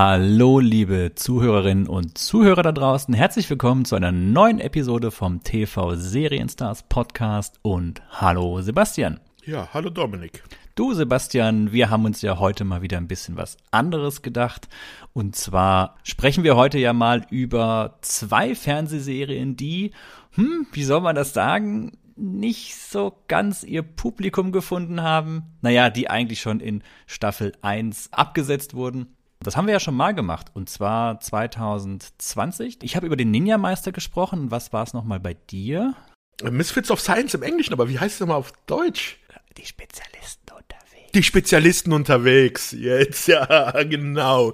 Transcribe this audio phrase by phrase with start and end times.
[0.00, 3.12] Hallo, liebe Zuhörerinnen und Zuhörer da draußen.
[3.14, 9.18] Herzlich willkommen zu einer neuen Episode vom TV Serienstars Podcast und hallo Sebastian.
[9.44, 10.44] Ja, hallo Dominik.
[10.76, 14.68] Du Sebastian, wir haben uns ja heute mal wieder ein bisschen was anderes gedacht.
[15.14, 19.90] Und zwar sprechen wir heute ja mal über zwei Fernsehserien, die,
[20.34, 25.56] hm, wie soll man das sagen, nicht so ganz ihr Publikum gefunden haben.
[25.60, 29.17] Naja, die eigentlich schon in Staffel 1 abgesetzt wurden.
[29.40, 32.78] Das haben wir ja schon mal gemacht und zwar 2020.
[32.82, 34.50] Ich habe über den Ninja Meister gesprochen.
[34.50, 35.94] Was war es nochmal bei dir?
[36.42, 39.18] Misfits of Science im Englischen, aber wie heißt es nochmal auf Deutsch?
[39.56, 41.12] Die Spezialisten unterwegs.
[41.14, 44.52] Die Spezialisten unterwegs, jetzt, ja, genau.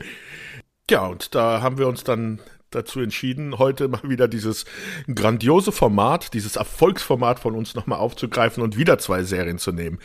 [0.90, 2.40] Ja, und da haben wir uns dann
[2.70, 4.64] dazu entschieden, heute mal wieder dieses
[5.12, 9.98] grandiose Format, dieses Erfolgsformat von uns nochmal aufzugreifen und wieder zwei Serien zu nehmen.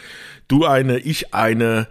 [0.48, 1.88] Du eine, ich eine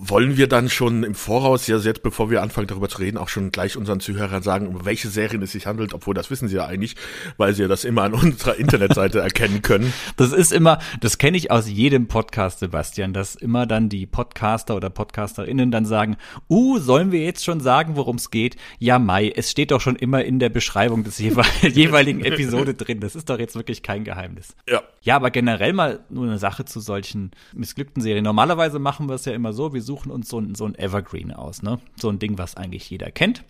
[0.00, 3.28] wollen wir dann schon im Voraus, ja jetzt bevor wir anfangen darüber zu reden, auch
[3.28, 6.56] schon gleich unseren Zuhörern sagen, um welche Serien es sich handelt, obwohl das wissen sie
[6.56, 6.94] ja eigentlich,
[7.36, 9.92] weil sie ja das immer an unserer Internetseite erkennen können.
[10.16, 14.76] Das ist immer, das kenne ich aus jedem Podcast, Sebastian, dass immer dann die Podcaster
[14.76, 16.16] oder Podcasterinnen dann sagen,
[16.48, 18.56] uh, sollen wir jetzt schon sagen, worum es geht?
[18.78, 21.18] Ja, Mai, es steht doch schon immer in der Beschreibung des
[21.62, 23.00] jeweiligen Episode drin.
[23.00, 24.54] Das ist doch jetzt wirklich kein Geheimnis.
[24.68, 24.82] Ja.
[25.00, 28.24] Ja, aber generell mal nur eine Sache zu solchen missglückten Serien.
[28.24, 31.32] Normalerweise machen wir es ja immer so, wir suchen uns so ein, so ein Evergreen
[31.32, 31.80] aus, ne?
[31.96, 33.42] So ein Ding, was eigentlich jeder kennt.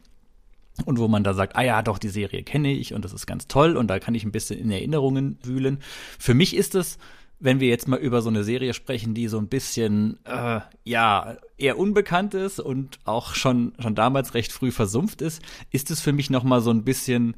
[0.86, 3.26] Und wo man da sagt, ah ja, doch, die Serie kenne ich und das ist
[3.26, 5.80] ganz toll und da kann ich ein bisschen in Erinnerungen wühlen.
[6.20, 6.98] Für mich ist es,
[7.40, 11.36] wenn wir jetzt mal über so eine Serie sprechen, die so ein bisschen, äh, ja,
[11.56, 16.12] eher unbekannt ist und auch schon, schon damals recht früh versumpft ist, ist es für
[16.12, 17.34] mich noch mal so ein bisschen,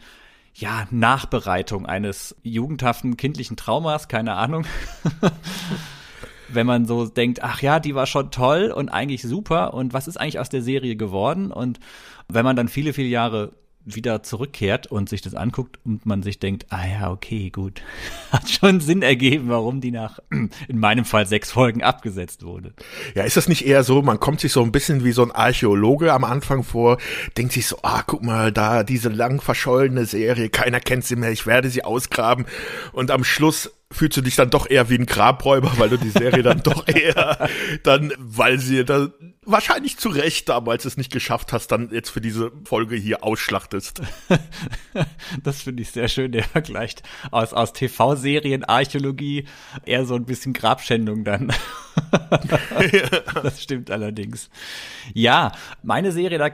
[0.52, 4.66] ja, Nachbereitung eines jugendhaften kindlichen Traumas, keine Ahnung.
[6.52, 10.08] wenn man so denkt, ach ja, die war schon toll und eigentlich super und was
[10.08, 11.52] ist eigentlich aus der Serie geworden?
[11.52, 11.80] Und
[12.28, 13.52] wenn man dann viele, viele Jahre
[13.86, 17.82] wieder zurückkehrt und sich das anguckt und man sich denkt, ah ja, okay, gut,
[18.30, 22.74] hat schon Sinn ergeben, warum die nach, in meinem Fall sechs Folgen abgesetzt wurde.
[23.14, 25.32] Ja, ist das nicht eher so, man kommt sich so ein bisschen wie so ein
[25.32, 26.98] Archäologe am Anfang vor,
[27.36, 31.32] denkt sich so, ah, guck mal, da diese lang verschollene Serie, keiner kennt sie mehr,
[31.32, 32.44] ich werde sie ausgraben
[32.92, 36.10] und am Schluss fühlst du dich dann doch eher wie ein Grabräuber, weil du die
[36.10, 37.48] Serie dann doch eher
[37.82, 39.08] dann, weil sie da
[39.44, 44.02] wahrscheinlich zu Recht damals es nicht geschafft hast, dann jetzt für diese Folge hier ausschlachtest.
[45.42, 46.94] das finde ich sehr schön, der Vergleich
[47.32, 49.46] aus, aus TV-Serien, Archäologie,
[49.84, 51.52] eher so ein bisschen Grabschändung dann.
[53.42, 54.50] das stimmt allerdings.
[55.14, 55.52] Ja,
[55.82, 56.50] meine Serie, da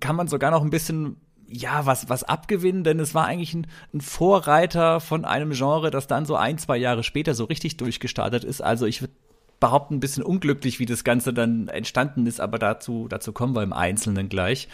[0.00, 1.16] kann man sogar noch ein bisschen
[1.48, 6.06] ja, was, was abgewinnen, denn es war eigentlich ein, ein, Vorreiter von einem Genre, das
[6.06, 8.60] dann so ein, zwei Jahre später so richtig durchgestartet ist.
[8.60, 9.14] Also ich würde
[9.60, 13.62] behaupten, ein bisschen unglücklich, wie das Ganze dann entstanden ist, aber dazu, dazu kommen wir
[13.62, 14.68] im Einzelnen gleich.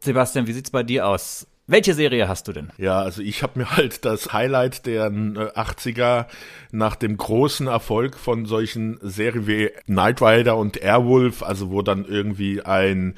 [0.00, 1.46] Sebastian, wie sieht's bei dir aus?
[1.68, 2.70] Welche Serie hast du denn?
[2.78, 6.26] Ja, also ich habe mir halt das Highlight der 80er
[6.70, 12.04] nach dem großen Erfolg von solchen Serien wie Knight Rider und Airwolf, also wo dann
[12.04, 13.16] irgendwie ein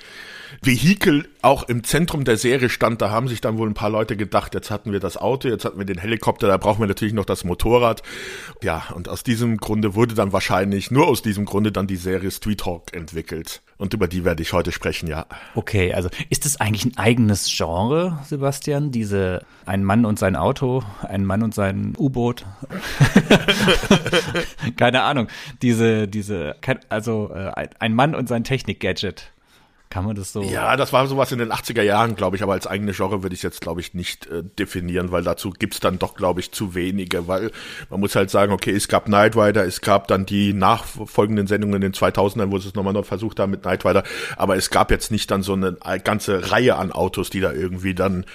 [0.62, 4.16] Vehikel auch im Zentrum der Serie stand, da haben sich dann wohl ein paar Leute
[4.16, 7.14] gedacht, jetzt hatten wir das Auto, jetzt hatten wir den Helikopter, da brauchen wir natürlich
[7.14, 8.02] noch das Motorrad.
[8.62, 12.30] Ja, und aus diesem Grunde wurde dann wahrscheinlich, nur aus diesem Grunde dann die Serie
[12.30, 13.60] Street Hawk entwickelt.
[13.76, 15.26] Und über die werde ich heute sprechen, ja.
[15.54, 18.92] Okay, also ist es eigentlich ein eigenes Genre, Sebastian?
[18.92, 22.46] Diese ein Mann und sein Auto, ein Mann und sein U-Boot?
[24.76, 25.26] Keine Ahnung.
[25.60, 26.54] Diese, diese,
[26.88, 29.32] also äh, ein Mann und sein Technik-Gadget.
[29.90, 30.42] Kann man das so?
[30.42, 33.32] Ja, das war sowas in den 80er Jahren, glaube ich, aber als eigene Genre würde
[33.32, 36.52] ich es jetzt, glaube ich, nicht äh, definieren, weil dazu gibt's dann doch, glaube ich,
[36.52, 37.50] zu wenige, weil
[37.88, 41.76] man muss halt sagen, okay, es gab Knight Rider, es gab dann die nachfolgenden Sendungen
[41.76, 44.02] in den 2000ern, wo sie es nochmal noch versucht haben mit Knight Rider,
[44.36, 47.94] aber es gab jetzt nicht dann so eine ganze Reihe an Autos, die da irgendwie
[47.94, 48.26] dann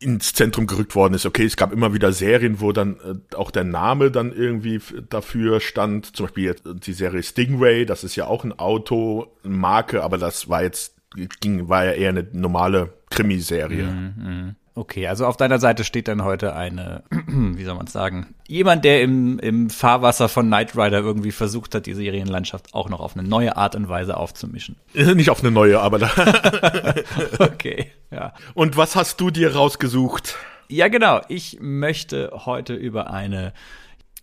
[0.00, 1.26] ins Zentrum gerückt worden ist.
[1.26, 5.60] Okay, es gab immer wieder Serien, wo dann äh, auch der Name dann irgendwie dafür
[5.60, 6.16] stand.
[6.16, 10.48] Zum Beispiel jetzt die Serie Stingray, das ist ja auch ein Auto, Marke, aber das
[10.48, 10.96] war jetzt,
[11.40, 13.84] ging, war ja eher eine normale Krimiserie.
[13.84, 14.54] Mhm, mh.
[14.80, 18.82] Okay, also auf deiner Seite steht dann heute eine, wie soll man es sagen, jemand,
[18.86, 23.14] der im, im Fahrwasser von Knight Rider irgendwie versucht hat, die Serienlandschaft auch noch auf
[23.14, 24.76] eine neue Art und Weise aufzumischen.
[24.94, 26.10] Nicht auf eine neue, aber da.
[27.40, 28.32] okay, ja.
[28.54, 30.36] Und was hast du dir rausgesucht?
[30.68, 31.20] Ja, genau.
[31.28, 33.52] Ich möchte heute über eine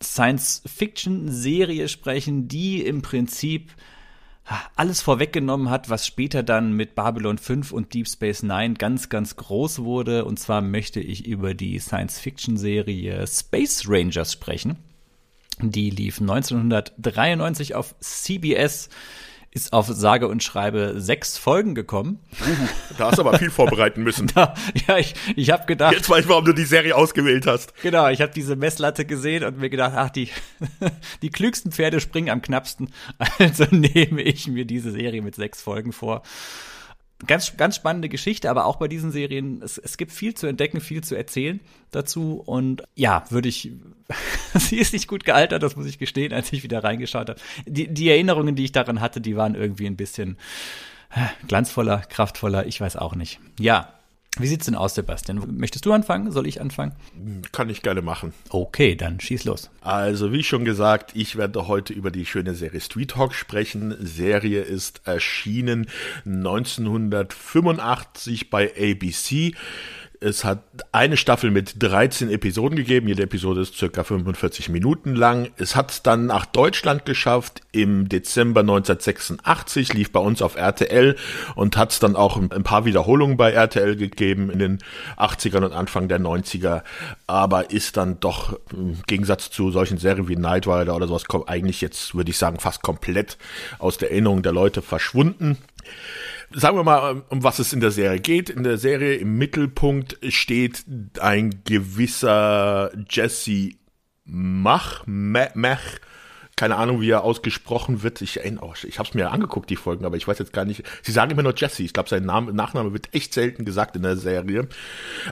[0.01, 3.74] Science-Fiction-Serie sprechen, die im Prinzip
[4.75, 9.35] alles vorweggenommen hat, was später dann mit Babylon 5 und Deep Space Nine ganz, ganz
[9.35, 10.25] groß wurde.
[10.25, 14.77] Und zwar möchte ich über die Science-Fiction-Serie Space Rangers sprechen.
[15.59, 18.89] Die lief 1993 auf CBS
[19.57, 22.19] ist auf sage und schreibe sechs Folgen gekommen.
[22.98, 24.27] Da hast du aber viel vorbereiten müssen.
[24.38, 24.54] Da,
[24.88, 25.94] ja, ich, ich habe gedacht.
[25.94, 27.74] Jetzt weiß ich, warum du die Serie ausgewählt hast.
[27.81, 30.30] Genau, ich habe diese Messlatte gesehen und mir gedacht, ach, die,
[31.24, 32.94] die klügsten Pferde springen am knappsten.
[33.39, 36.21] Also nehme ich mir diese Serie mit sechs Folgen vor.
[37.25, 40.81] Ganz, ganz spannende Geschichte, aber auch bei diesen Serien, es, es gibt viel zu entdecken,
[40.81, 41.59] viel zu erzählen
[41.89, 42.43] dazu.
[42.45, 43.71] Und ja, würde ich,
[44.53, 47.39] sie ist nicht gut gealtert, das muss ich gestehen, als ich wieder reingeschaut habe.
[47.65, 50.37] Die, die Erinnerungen, die ich daran hatte, die waren irgendwie ein bisschen
[51.09, 53.39] äh, glanzvoller, kraftvoller, ich weiß auch nicht.
[53.59, 53.96] Ja,
[54.39, 55.41] wie sieht's denn aus, Sebastian?
[55.57, 56.31] Möchtest du anfangen?
[56.31, 56.93] Soll ich anfangen?
[57.51, 58.33] Kann ich gerne machen.
[58.49, 59.69] Okay, dann schieß los.
[59.81, 63.95] Also, wie schon gesagt, ich werde heute über die schöne Serie Street Hawk sprechen.
[63.99, 65.87] Serie ist erschienen
[66.25, 69.53] 1985 bei ABC.
[70.19, 73.07] Es hat eine Staffel mit 13 Episoden gegeben.
[73.07, 75.49] Jede Episode ist circa 45 Minuten lang.
[75.57, 81.15] Es hat dann nach Deutschland geschafft im Dezember 1986, lief bei uns auf RTL
[81.55, 84.79] und hat es dann auch ein paar Wiederholungen bei RTL gegeben in den
[85.17, 86.81] 80ern und Anfang der 90er.
[87.27, 91.81] Aber ist dann doch im Gegensatz zu solchen Serien wie Night Rider oder sowas eigentlich
[91.81, 93.37] jetzt, würde ich sagen, fast komplett
[93.77, 95.57] aus der Erinnerung der Leute verschwunden.
[96.51, 98.49] Sagen wir mal, um was es in der Serie geht.
[98.49, 100.85] In der Serie im Mittelpunkt steht
[101.19, 103.71] ein gewisser Jesse
[104.23, 105.81] Mach, Mach,
[106.55, 108.21] keine Ahnung, wie er ausgesprochen wird.
[108.21, 110.83] Ich, oh, ich habe es mir angeguckt, die Folgen, aber ich weiß jetzt gar nicht.
[111.01, 111.83] Sie sagen immer nur Jesse.
[111.83, 114.67] Ich glaube, sein Name, Nachname wird echt selten gesagt in der Serie.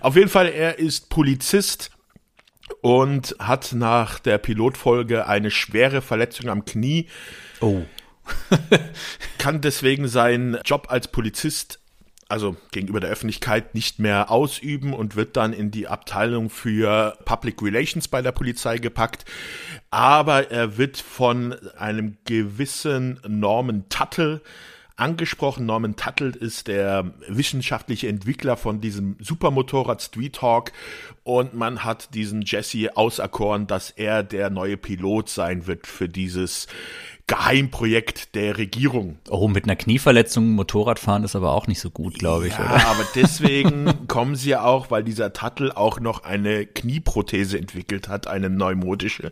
[0.01, 1.91] Auf jeden Fall, er ist Polizist
[2.81, 7.07] und hat nach der Pilotfolge eine schwere Verletzung am Knie.
[7.62, 7.83] Oh
[9.38, 11.80] kann deswegen seinen Job als Polizist
[12.27, 17.62] also gegenüber der Öffentlichkeit nicht mehr ausüben und wird dann in die Abteilung für Public
[17.62, 19.25] Relations bei der Polizei gepackt.
[19.92, 24.42] Aber er wird von einem gewissen Norman Tuttle
[24.95, 25.66] angesprochen.
[25.66, 30.72] Norman Tuttle ist der wissenschaftliche Entwickler von diesem Supermotorrad Street Hawk
[31.24, 36.68] und man hat diesen Jesse auserkoren, dass er der neue Pilot sein wird für dieses
[37.27, 39.18] Geheimprojekt der Regierung.
[39.31, 42.88] Oh, mit einer Knieverletzung Motorradfahren ist aber auch nicht so gut, glaube ich, ja, oder?
[42.88, 48.27] aber deswegen kommen sie ja auch, weil dieser Tattel auch noch eine Knieprothese entwickelt hat,
[48.27, 49.31] eine neumodische,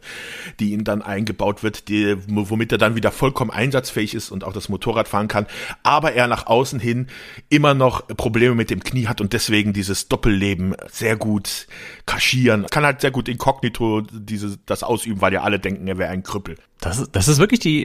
[0.59, 4.53] die ihn dann eingebaut wird, die, womit er dann wieder vollkommen einsatzfähig ist und auch
[4.53, 5.45] das Motorrad fahren kann,
[5.83, 7.07] aber er nach außen hin
[7.49, 11.67] immer noch Probleme mit dem Knie hat und deswegen dieses Doppelleben sehr gut
[12.07, 16.09] kaschieren, kann halt sehr gut inkognito diese, das ausüben, weil ja alle denken, er wäre
[16.09, 16.55] ein Krüppel.
[16.83, 17.82] Das, das ist wirklich die,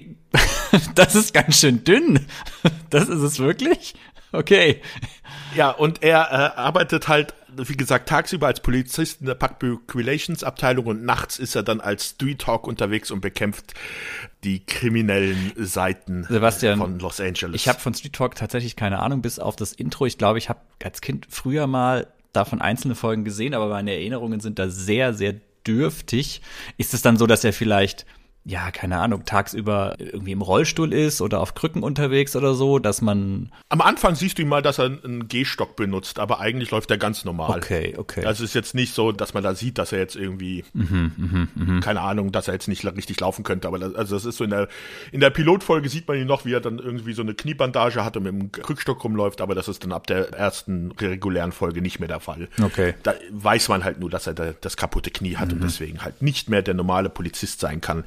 [0.95, 2.27] das ist ganz schön dünn.
[2.91, 3.95] Das ist es wirklich?
[4.33, 4.83] Okay.
[5.55, 10.45] Ja, und er äh, arbeitet halt, wie gesagt, tagsüber als Polizist in der Public Relations
[10.45, 13.75] Abteilung und nachts ist er dann als Street Talk unterwegs und bekämpft
[14.45, 17.57] die kriminellen Seiten Sebastian, von Los Angeles.
[17.57, 20.07] Ich habe von Street Talk tatsächlich keine Ahnung, bis auf das Intro.
[20.07, 24.41] Ich glaube, ich habe als Kind früher mal davon einzelne Folgen gesehen, aber meine Erinnerungen
[24.41, 25.35] sind da sehr, sehr
[25.67, 26.43] dürftig.
[26.77, 28.07] Ist es dann so, dass er vielleicht
[28.49, 33.03] ja, keine Ahnung, tagsüber irgendwie im Rollstuhl ist oder auf Krücken unterwegs oder so, dass
[33.03, 33.53] man.
[33.69, 36.97] Am Anfang siehst du ihn mal, dass er einen Gehstock benutzt, aber eigentlich läuft er
[36.97, 37.59] ganz normal.
[37.59, 38.25] Okay, okay.
[38.25, 41.13] Also es ist jetzt nicht so, dass man da sieht, dass er jetzt irgendwie, mhm,
[41.17, 41.81] mh, mh.
[41.81, 44.45] keine Ahnung, dass er jetzt nicht richtig laufen könnte, aber das, also das ist so
[44.45, 44.69] in der,
[45.13, 48.17] in der Pilotfolge sieht man ihn noch, wie er dann irgendwie so eine Kniebandage hat
[48.17, 51.99] und mit dem Krückstock rumläuft, aber das ist dann ab der ersten regulären Folge nicht
[51.99, 52.49] mehr der Fall.
[52.63, 52.95] Okay.
[53.03, 55.57] Da weiß man halt nur, dass er da das kaputte Knie hat mhm.
[55.57, 58.05] und deswegen halt nicht mehr der normale Polizist sein kann.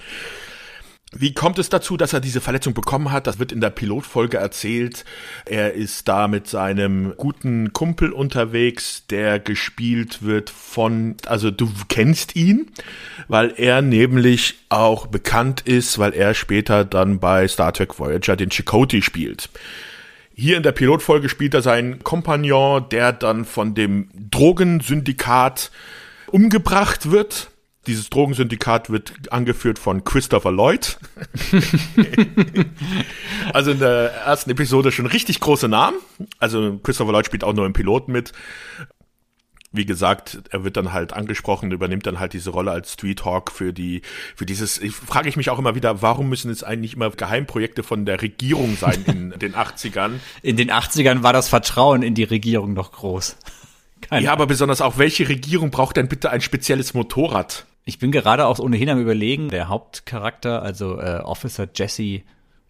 [1.14, 3.28] Wie kommt es dazu, dass er diese Verletzung bekommen hat?
[3.28, 5.04] Das wird in der Pilotfolge erzählt.
[5.46, 12.38] Er ist da mit seinem guten Kumpel unterwegs, der gespielt wird von, also du kennst
[12.38, 12.72] ihn,
[13.28, 18.50] weil er nämlich auch bekannt ist, weil er später dann bei Star Trek Voyager den
[18.50, 19.50] Chakotay spielt.
[20.34, 25.72] Hier in der Pilotfolge spielt er seinen Kompagnon, der dann von dem Drogensyndikat
[26.28, 27.51] umgebracht wird
[27.88, 31.00] dieses Drogensyndikat wird angeführt von Christopher Lloyd.
[33.54, 35.98] also in der ersten Episode schon richtig große Namen.
[36.40, 38.34] Also Christopher Lloyd spielt auch nur im Piloten mit.
[39.74, 43.52] Wie gesagt, er wird dann halt angesprochen, übernimmt dann halt diese Rolle als Street Hawk
[43.52, 44.02] für die,
[44.36, 47.82] für dieses, ich frage ich mich auch immer wieder, warum müssen es eigentlich immer Geheimprojekte
[47.82, 50.20] von der Regierung sein in den 80ern?
[50.42, 53.38] In den 80ern war das Vertrauen in die Regierung noch groß.
[54.02, 57.66] Keine ja, aber besonders auch, welche Regierung braucht denn bitte ein spezielles Motorrad?
[57.84, 62.22] Ich bin gerade auch ohnehin am überlegen, der Hauptcharakter, also äh, Officer Jesse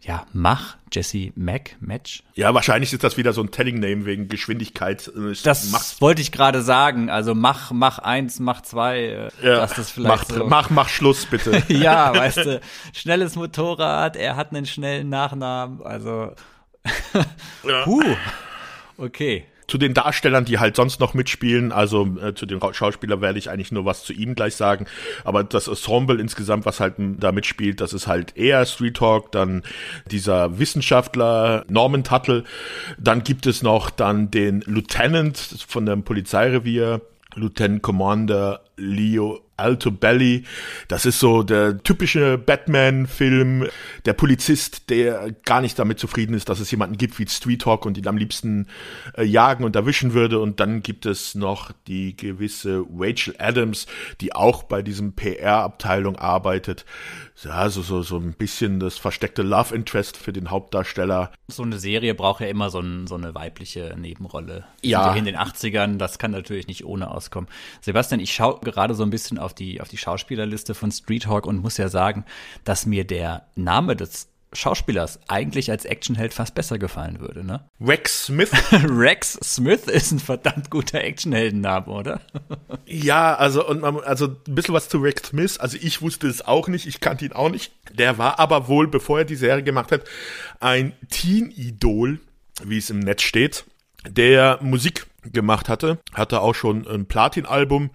[0.03, 2.23] ja, Mach, Jesse Mac, Match.
[2.33, 5.07] Ja, wahrscheinlich ist das wieder so ein Telling-Name wegen Geschwindigkeit.
[5.07, 5.83] Äh, das Mach.
[6.01, 7.09] wollte ich gerade sagen.
[7.09, 8.99] Also Mach, Mach eins, Mach zwei.
[8.99, 11.63] Äh, ja, dass das vielleicht mach, so mach, mach Schluss, bitte.
[11.73, 12.61] ja, weißt du,
[12.93, 16.33] schnelles Motorrad, er hat einen schnellen Nachnamen, also.
[17.63, 17.85] ja.
[17.85, 18.03] Huh.
[18.97, 23.39] Okay zu den Darstellern, die halt sonst noch mitspielen, also äh, zu den Schauspielern werde
[23.39, 24.85] ich eigentlich nur was zu ihm gleich sagen,
[25.23, 29.63] aber das Ensemble insgesamt, was halt da mitspielt, das ist halt eher Street Talk, dann
[30.07, 32.43] dieser Wissenschaftler Norman Tuttle,
[32.99, 36.99] dann gibt es noch dann den Lieutenant von dem Polizeirevier,
[37.35, 40.43] Lieutenant Commander Leo Alto Belly.
[40.87, 43.67] Das ist so der typische Batman-Film,
[44.05, 47.85] der Polizist, der gar nicht damit zufrieden ist, dass es jemanden gibt wie Street Talk
[47.85, 48.67] und ihn am liebsten
[49.15, 50.39] äh, jagen und erwischen würde.
[50.39, 53.87] Und dann gibt es noch die gewisse Rachel Adams,
[54.19, 56.85] die auch bei diesem PR-Abteilung arbeitet.
[57.43, 61.31] Ja, so, so, so ein bisschen das versteckte Love Interest für den Hauptdarsteller.
[61.47, 64.65] So eine Serie braucht ja immer so, ein, so eine weibliche Nebenrolle.
[64.83, 65.15] Ja.
[65.15, 67.49] In den 80ern, das kann natürlich nicht ohne auskommen.
[67.81, 71.45] Sebastian, ich schaue gerade so ein bisschen auf die, auf die Schauspielerliste von Street Hawk
[71.45, 72.25] und muss ja sagen,
[72.63, 77.63] dass mir der Name des Schauspielers eigentlich als Actionheld fast besser gefallen würde, ne?
[77.79, 78.51] Rex Smith.
[78.71, 82.19] Rex Smith ist ein verdammt guter Actionheldenname, oder?
[82.85, 85.57] ja, also und man, also ein bisschen was zu Rex Smith.
[85.57, 87.71] Also ich wusste es auch nicht, ich kannte ihn auch nicht.
[87.93, 90.03] Der war aber wohl, bevor er die Serie gemacht hat,
[90.59, 92.19] ein Teen-Idol,
[92.63, 93.63] wie es im Netz steht,
[94.05, 97.91] der Musik gemacht hatte, hatte auch schon ein Platin-Album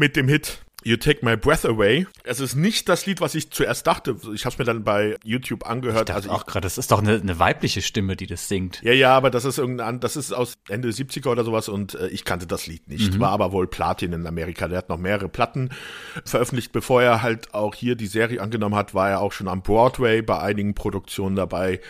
[0.00, 2.06] mit dem Hit You Take My Breath Away.
[2.24, 4.16] Es ist nicht das Lied, was ich zuerst dachte.
[4.32, 6.08] Ich habe es mir dann bei YouTube angehört.
[6.08, 8.80] Ich also auch gerade, das ist doch eine, eine, weibliche Stimme, die das singt.
[8.82, 12.08] Ja, ja, aber das ist irgendein, das ist aus Ende 70er oder sowas und äh,
[12.08, 13.12] ich kannte das Lied nicht.
[13.12, 13.20] Mhm.
[13.20, 14.68] War aber wohl Platin in Amerika.
[14.68, 15.68] Der hat noch mehrere Platten
[16.24, 16.72] veröffentlicht.
[16.72, 20.22] Bevor er halt auch hier die Serie angenommen hat, war er auch schon am Broadway
[20.22, 21.80] bei einigen Produktionen dabei.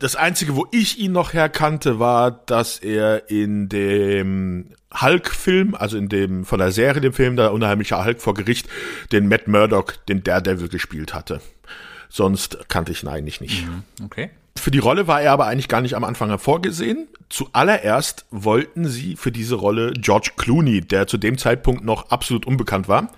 [0.00, 6.08] Das einzige, wo ich ihn noch herkannte, war, dass er in dem Hulk-Film, also in
[6.08, 8.68] dem von der Serie dem Film, der unheimliche Hulk vor Gericht,
[9.12, 11.40] den Matt Murdock, den Daredevil gespielt hatte.
[12.08, 13.66] Sonst kannte ich ihn eigentlich nicht.
[13.66, 14.30] Mhm, okay.
[14.56, 17.08] Für die Rolle war er aber eigentlich gar nicht am Anfang vorgesehen.
[17.28, 22.88] Zuallererst wollten sie für diese Rolle George Clooney, der zu dem Zeitpunkt noch absolut unbekannt
[22.88, 23.10] war,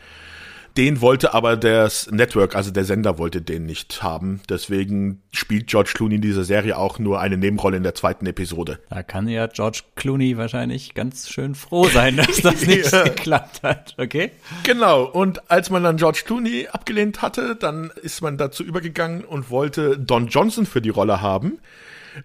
[0.77, 4.41] den wollte aber das Network, also der Sender wollte den nicht haben.
[4.49, 8.79] Deswegen spielt George Clooney in dieser Serie auch nur eine Nebenrolle in der zweiten Episode.
[8.91, 13.05] Da kann ja George Clooney wahrscheinlich ganz schön froh sein, dass das nicht ja.
[13.05, 14.33] geklappt hat, okay?
[14.65, 15.05] Genau.
[15.05, 19.99] Und als man dann George Clooney abgelehnt hatte, dann ist man dazu übergegangen und wollte
[19.99, 21.59] Don Johnson für die Rolle haben.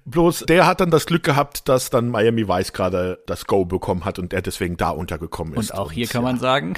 [0.05, 4.05] Bloß der hat dann das Glück gehabt, dass dann Miami Vice gerade das Go bekommen
[4.05, 5.72] hat und er deswegen da untergekommen ist.
[5.72, 6.75] Und auch hier und, kann man sagen,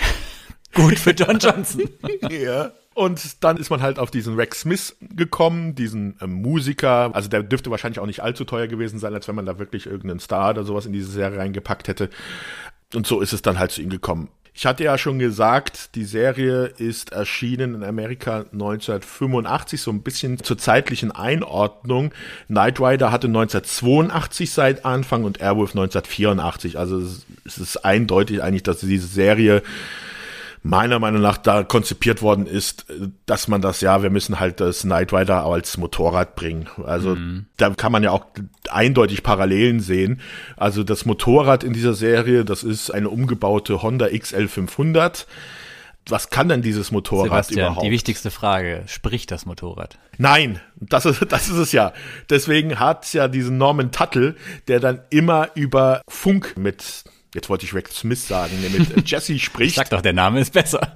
[0.74, 1.84] Gut für John Johnson.
[2.30, 2.72] ja.
[2.96, 7.12] Und dann ist man halt auf diesen Rex Smith gekommen, diesen äh, Musiker.
[7.14, 9.88] Also der dürfte wahrscheinlich auch nicht allzu teuer gewesen sein, als wenn man da wirklich
[9.88, 12.10] irgendeinen Star oder sowas in diese Serie reingepackt hätte.
[12.94, 14.30] Und so ist es dann halt zu ihm gekommen.
[14.56, 20.38] Ich hatte ja schon gesagt, die Serie ist erschienen in Amerika 1985, so ein bisschen
[20.44, 22.14] zur zeitlichen Einordnung.
[22.48, 26.78] Knight Rider hatte 1982 seit Anfang und Airwolf 1984.
[26.78, 29.64] Also es ist eindeutig eigentlich, dass diese Serie
[30.64, 32.86] meiner Meinung nach da konzipiert worden ist,
[33.26, 36.70] dass man das, ja, wir müssen halt das Knight Rider als Motorrad bringen.
[36.86, 37.46] Also mhm.
[37.58, 38.26] da kann man ja auch
[38.70, 40.22] eindeutig Parallelen sehen.
[40.56, 45.26] Also das Motorrad in dieser Serie, das ist eine umgebaute Honda XL500
[46.10, 47.86] was kann denn dieses Motorrad Sebastian, überhaupt?
[47.86, 49.98] Die wichtigste Frage, spricht das Motorrad?
[50.18, 51.94] Nein, das ist, das ist es ja.
[52.30, 54.36] Deswegen hat ja diesen Norman Tuttle,
[54.68, 59.02] der dann immer über Funk mit jetzt wollte ich Rex Smith sagen, der mit äh,
[59.06, 59.76] Jesse spricht.
[59.76, 60.94] Sag doch, der Name ist besser.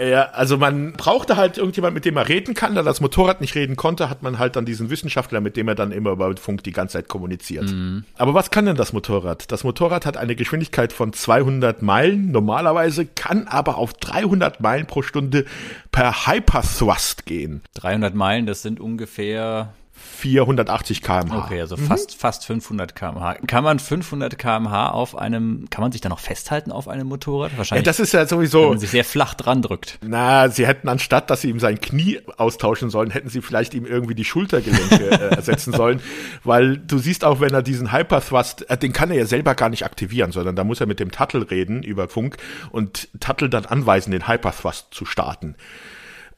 [0.00, 2.74] Ja, also man brauchte halt irgendjemand, mit dem er reden kann.
[2.74, 5.74] Da das Motorrad nicht reden konnte, hat man halt dann diesen Wissenschaftler, mit dem er
[5.74, 7.64] dann immer über Funk die ganze Zeit kommuniziert.
[7.64, 8.04] Mhm.
[8.16, 9.50] Aber was kann denn das Motorrad?
[9.50, 15.02] Das Motorrad hat eine Geschwindigkeit von 200 Meilen normalerweise, kann aber auf 300 Meilen pro
[15.02, 15.44] Stunde
[15.90, 17.62] per Hyperthrust gehen.
[17.74, 21.44] 300 Meilen, das sind ungefähr 480 km/h.
[21.44, 21.86] Okay, also mhm.
[21.86, 23.34] fast, fast 500 km/h.
[23.46, 27.56] Kann man 500 km/h auf einem, kann man sich da noch festhalten auf einem Motorrad?
[27.56, 27.84] Wahrscheinlich.
[27.84, 28.62] Ja, das ist ja sowieso.
[28.62, 29.98] Wenn man sich sehr flach dran drückt.
[30.02, 33.86] Na, sie hätten anstatt, dass sie ihm sein Knie austauschen sollen, hätten sie vielleicht ihm
[33.86, 36.00] irgendwie die Schultergelenke äh, ersetzen sollen.
[36.44, 39.68] Weil du siehst auch, wenn er diesen Hyperthrust, äh, den kann er ja selber gar
[39.68, 42.36] nicht aktivieren, sondern da muss er mit dem Tuttle reden über Funk
[42.70, 45.56] und Tuttle dann anweisen, den Hyperthrust zu starten.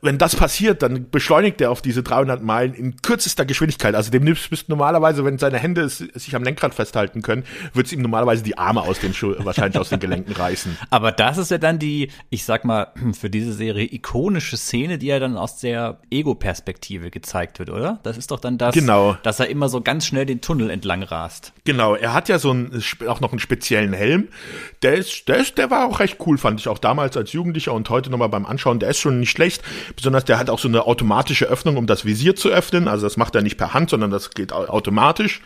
[0.02, 3.94] Wenn das passiert, dann beschleunigt er auf diese 300 Meilen in kürzester Geschwindigkeit.
[3.94, 8.00] Also dem müsste normalerweise, wenn seine Hände sich am Lenkrad festhalten können, wird es ihm
[8.00, 10.76] normalerweise die Arme aus den Schuh, wahrscheinlich aus den Gelenken reißen.
[10.88, 12.88] Aber das ist ja dann die, ich sag mal,
[13.18, 18.00] für diese Serie ikonische Szene, die ja dann aus der Ego-Perspektive gezeigt wird, oder?
[18.02, 19.16] Das ist doch dann das, genau.
[19.22, 21.52] dass er immer so ganz schnell den Tunnel entlang rast.
[21.64, 24.28] Genau, er hat ja so einen, auch noch einen speziellen Helm.
[24.82, 27.74] Der ist, der ist, der war auch recht cool, fand ich auch damals als Jugendlicher
[27.74, 28.78] und heute nochmal beim Anschauen.
[28.78, 29.62] Der ist schon nicht schlecht.
[29.96, 32.88] Besonders der hat auch so eine automatische Öffnung, um das Visier zu öffnen.
[32.88, 35.40] Also das macht er nicht per Hand, sondern das geht automatisch.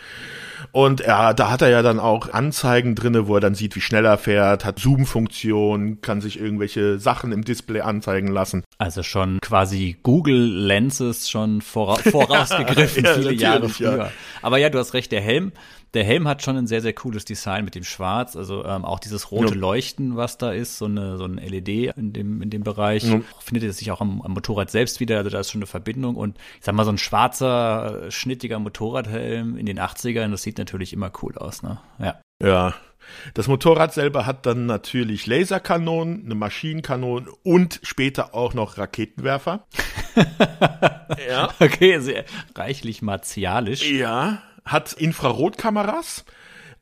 [0.72, 3.80] Und er, da hat er ja dann auch Anzeigen drinne, wo er dann sieht, wie
[3.80, 8.64] schnell er fährt, hat Zoom-Funktion, kann sich irgendwelche Sachen im Display anzeigen lassen.
[8.78, 13.96] Also schon quasi Google Lenses schon vora vorausgegriffen ja, viele Jahre früher.
[13.96, 14.10] Ja.
[14.42, 15.52] Aber ja, du hast recht, der Helm,
[15.94, 18.98] der Helm hat schon ein sehr, sehr cooles Design mit dem Schwarz, also ähm, auch
[18.98, 19.60] dieses rote ja.
[19.60, 23.20] Leuchten, was da ist, so eine so ein LED in dem in dem Bereich, ja.
[23.40, 26.16] findet es sich auch am, am, Motorrad selbst wieder, also da ist schon eine Verbindung
[26.16, 30.92] und ich sag mal so ein schwarzer schnittiger Motorradhelm in den 80ern, das sieht natürlich
[30.92, 31.80] immer cool aus, ne?
[31.98, 32.20] Ja.
[32.42, 32.74] Ja.
[33.34, 39.66] Das Motorrad selber hat dann natürlich Laserkanonen, eine Maschinenkanone und später auch noch Raketenwerfer.
[41.28, 41.50] ja.
[41.60, 42.24] Okay, sehr
[42.56, 43.88] reichlich martialisch.
[43.88, 46.24] Ja hat Infrarotkameras,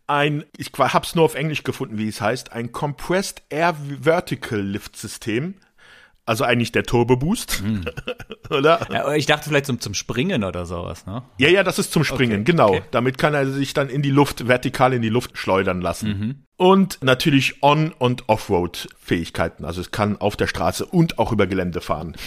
[0.07, 4.97] ein, ich hab's nur auf Englisch gefunden, wie es heißt, ein Compressed Air Vertical Lift
[4.97, 5.55] System.
[6.25, 7.85] Also eigentlich der Turbo Boost, hm.
[8.51, 8.87] oder?
[8.93, 11.25] Ja, ich dachte vielleicht zum, zum Springen oder sowas, ne?
[11.39, 12.53] Ja, ja, das ist zum Springen, okay.
[12.53, 12.69] genau.
[12.69, 12.83] Okay.
[12.93, 16.09] Damit kann er sich dann in die Luft, vertikal in die Luft schleudern lassen.
[16.09, 16.45] Mhm.
[16.57, 19.65] Und natürlich On- und Offroad-Fähigkeiten.
[19.65, 22.17] Also es kann auf der Straße und auch über Gelände fahren.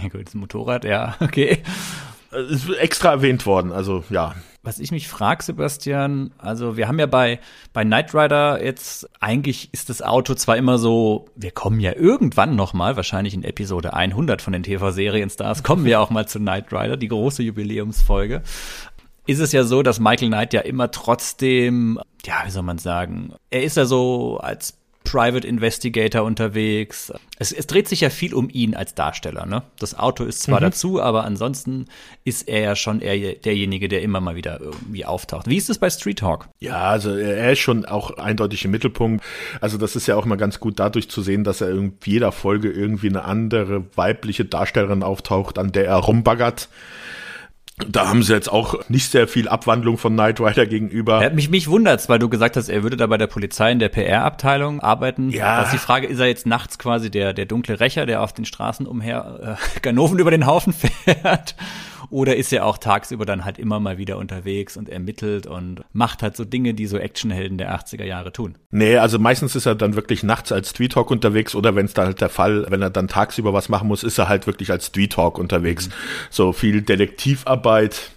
[0.00, 1.62] Ja gut, das Motorrad, ja, okay.
[2.32, 4.34] Ist extra erwähnt worden, also ja.
[4.64, 7.40] Was ich mich frage, Sebastian, also wir haben ja bei,
[7.72, 12.54] bei Knight Rider jetzt, eigentlich ist das Auto zwar immer so, wir kommen ja irgendwann
[12.54, 16.72] noch mal, wahrscheinlich in Episode 100 von den TV-Serien-Stars, kommen wir auch mal zu Knight
[16.72, 18.42] Rider, die große Jubiläumsfolge.
[19.26, 23.34] Ist es ja so, dass Michael Knight ja immer trotzdem, ja, wie soll man sagen,
[23.50, 27.12] er ist ja so als Private Investigator unterwegs.
[27.38, 29.46] Es, es, dreht sich ja viel um ihn als Darsteller.
[29.46, 29.62] Ne?
[29.78, 30.64] Das Auto ist zwar mhm.
[30.64, 31.86] dazu, aber ansonsten
[32.24, 35.48] ist er ja schon eher derjenige, der immer mal wieder irgendwie auftaucht.
[35.48, 36.48] Wie ist es bei Street Hawk?
[36.60, 39.24] Ja, also er ist schon auch eindeutig im Mittelpunkt.
[39.60, 42.32] Also das ist ja auch mal ganz gut dadurch zu sehen, dass er in jeder
[42.32, 46.68] Folge irgendwie eine andere weibliche Darstellerin auftaucht, an der er rumbaggert.
[47.88, 51.30] Da haben sie jetzt auch nicht sehr viel Abwandlung von Knight Rider gegenüber.
[51.30, 53.88] Mich mich wundert's, weil du gesagt hast, er würde da bei der Polizei in der
[53.88, 55.30] PR-Abteilung arbeiten.
[55.30, 55.58] Ja.
[55.58, 58.32] Das ist die Frage, ist er jetzt nachts quasi der, der dunkle Rächer, der auf
[58.32, 61.54] den Straßen umher äh, Ganoven über den Haufen fährt?
[62.12, 66.22] Oder ist er auch tagsüber dann halt immer mal wieder unterwegs und ermittelt und macht
[66.22, 68.58] halt so Dinge, die so Actionhelden der 80er Jahre tun?
[68.70, 71.94] Nee, also meistens ist er dann wirklich nachts als Street Talk unterwegs oder wenn es
[71.94, 74.70] dann halt der Fall, wenn er dann tagsüber was machen muss, ist er halt wirklich
[74.70, 75.88] als Street Talk unterwegs.
[75.88, 75.92] Mhm.
[76.28, 78.10] So viel Detektivarbeit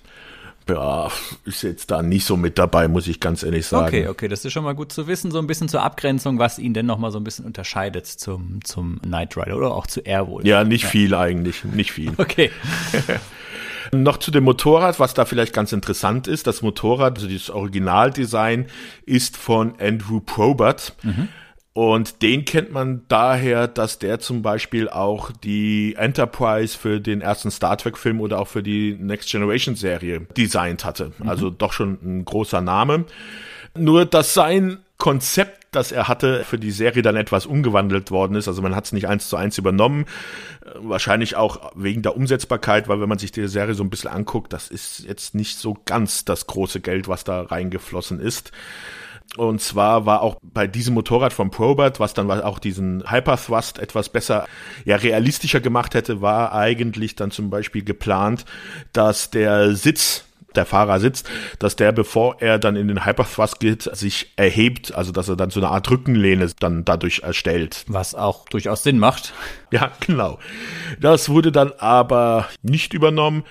[0.70, 1.12] ja,
[1.46, 3.88] ist jetzt da nicht so mit dabei, muss ich ganz ehrlich sagen.
[3.88, 6.60] Okay, okay, das ist schon mal gut zu wissen, so ein bisschen zur Abgrenzung, was
[6.60, 10.02] ihn denn noch mal so ein bisschen unterscheidet zum, zum Knight Rider oder auch zu
[10.02, 10.46] Airwolf.
[10.46, 10.90] Ja, nicht ja.
[10.90, 12.14] viel eigentlich, nicht viel.
[12.26, 12.50] Okay.
[13.92, 16.48] Noch zu dem Motorrad, was da vielleicht ganz interessant ist.
[16.48, 18.66] Das Motorrad, also das Originaldesign,
[19.06, 20.96] ist von Andrew Probert.
[21.04, 21.30] Mhm.
[21.78, 27.52] Und den kennt man daher, dass der zum Beispiel auch die Enterprise für den ersten
[27.52, 31.12] Star Trek-Film oder auch für die Next Generation-Serie designt hatte.
[31.18, 31.28] Mhm.
[31.28, 33.04] Also doch schon ein großer Name.
[33.78, 38.48] Nur, dass sein Konzept, das er hatte, für die Serie dann etwas umgewandelt worden ist.
[38.48, 40.06] Also man hat es nicht eins zu eins übernommen.
[40.76, 44.54] Wahrscheinlich auch wegen der Umsetzbarkeit, weil wenn man sich die Serie so ein bisschen anguckt,
[44.54, 48.54] das ist jetzt nicht so ganz das große Geld, was da reingeflossen ist.
[49.38, 54.10] Und zwar war auch bei diesem Motorrad von Probert, was dann auch diesen Hyperthrust etwas
[54.10, 54.46] besser,
[54.86, 58.46] ja, realistischer gemacht hätte, war eigentlich dann zum Beispiel geplant,
[58.94, 63.84] dass der Sitz der Fahrer sitzt, dass der, bevor er dann in den Hyperthrust geht,
[63.84, 67.84] sich erhebt, also dass er dann so eine Art Rückenlehne dann dadurch erstellt.
[67.88, 69.34] Was auch durchaus Sinn macht.
[69.72, 70.40] Ja, genau.
[71.00, 73.44] Das wurde dann aber nicht übernommen.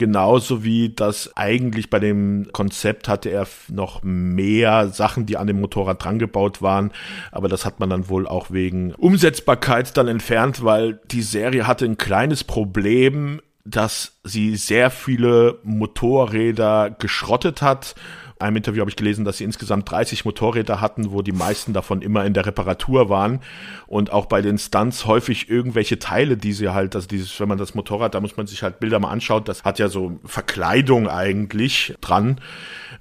[0.00, 5.60] Genauso wie das eigentlich bei dem Konzept hatte er noch mehr Sachen, die an dem
[5.60, 6.90] Motorrad drangebaut waren.
[7.32, 11.84] Aber das hat man dann wohl auch wegen Umsetzbarkeit dann entfernt, weil die Serie hatte
[11.84, 17.94] ein kleines Problem, dass sie sehr viele Motorräder geschrottet hat
[18.40, 22.02] einem Interview habe ich gelesen, dass sie insgesamt 30 Motorräder hatten, wo die meisten davon
[22.02, 23.40] immer in der Reparatur waren
[23.86, 27.58] und auch bei den Stunts häufig irgendwelche Teile, die sie halt, also dieses, wenn man
[27.58, 31.08] das Motorrad, da muss man sich halt Bilder mal anschaut, das hat ja so Verkleidung
[31.08, 32.40] eigentlich dran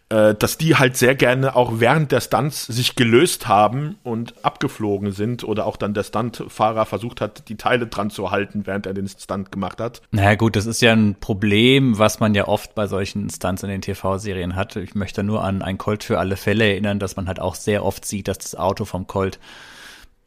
[0.10, 5.12] äh, dass die halt sehr gerne auch während der Stunts sich gelöst haben und abgeflogen
[5.12, 8.94] sind oder auch dann der Stuntfahrer versucht hat, die Teile dran zu halten, während er
[8.94, 10.02] den Stunt gemacht hat.
[10.12, 13.70] Naja gut, das ist ja ein Problem, was man ja oft bei solchen Stunts in
[13.70, 14.76] den TV-Serien hat.
[14.78, 17.86] Ich möchte nur an ein Colt für alle Fälle erinnern, dass man halt auch sehr
[17.86, 19.40] oft sieht, dass das Auto vom Colt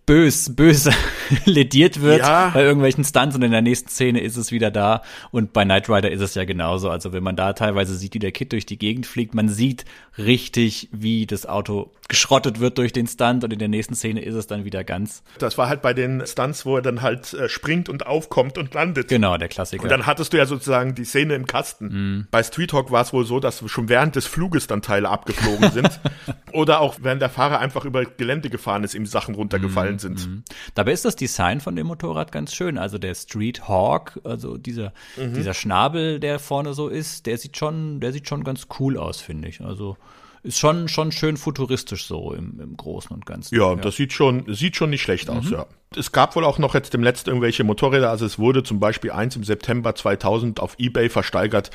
[0.07, 0.93] bös, böse
[1.45, 2.51] lediert wird ja.
[2.51, 5.03] bei irgendwelchen Stunts und in der nächsten Szene ist es wieder da.
[5.31, 6.91] Und bei Knight Rider ist es ja genauso.
[6.91, 9.85] Also wenn man da teilweise sieht, wie der Kid durch die Gegend fliegt, man sieht
[10.19, 14.35] richtig, wie das Auto geschrottet wird durch den Stunt und in der nächsten Szene ist
[14.35, 15.23] es dann wieder ganz.
[15.39, 18.75] Das war halt bei den Stunts, wo er dann halt äh, springt und aufkommt und
[18.75, 19.09] landet.
[19.09, 19.85] Genau, der Klassiker.
[19.85, 21.87] Und dann hattest du ja sozusagen die Szene im Kasten.
[21.87, 22.29] Mm.
[22.31, 25.71] Bei Street Hawk war es wohl so, dass schon während des Fluges dann Teile abgeflogen
[25.71, 26.01] sind.
[26.53, 30.29] Oder auch während der Fahrer einfach über Gelände gefahren ist, ihm Sachen runtergefallen mm, sind.
[30.29, 30.43] Mm.
[30.75, 32.77] Dabei ist das Design von dem Motorrad ganz schön.
[32.77, 35.33] Also der Street Hawk, also dieser, mhm.
[35.33, 39.23] dieser Schnabel, der vorne so ist, der sieht schon, der sieht schon ganz cool aus,
[39.23, 39.63] finde ich.
[39.63, 39.97] Also
[40.43, 43.55] ist schon, schon schön futuristisch so im, im Großen und Ganzen.
[43.55, 45.53] Ja, ja, das sieht schon, sieht schon nicht schlecht aus, mhm.
[45.53, 45.67] ja.
[45.95, 49.13] Es gab wohl auch noch jetzt dem letzten irgendwelche Motorräder, also es wurde zum Beispiel
[49.13, 51.71] eins im September 2000 auf Ebay versteigert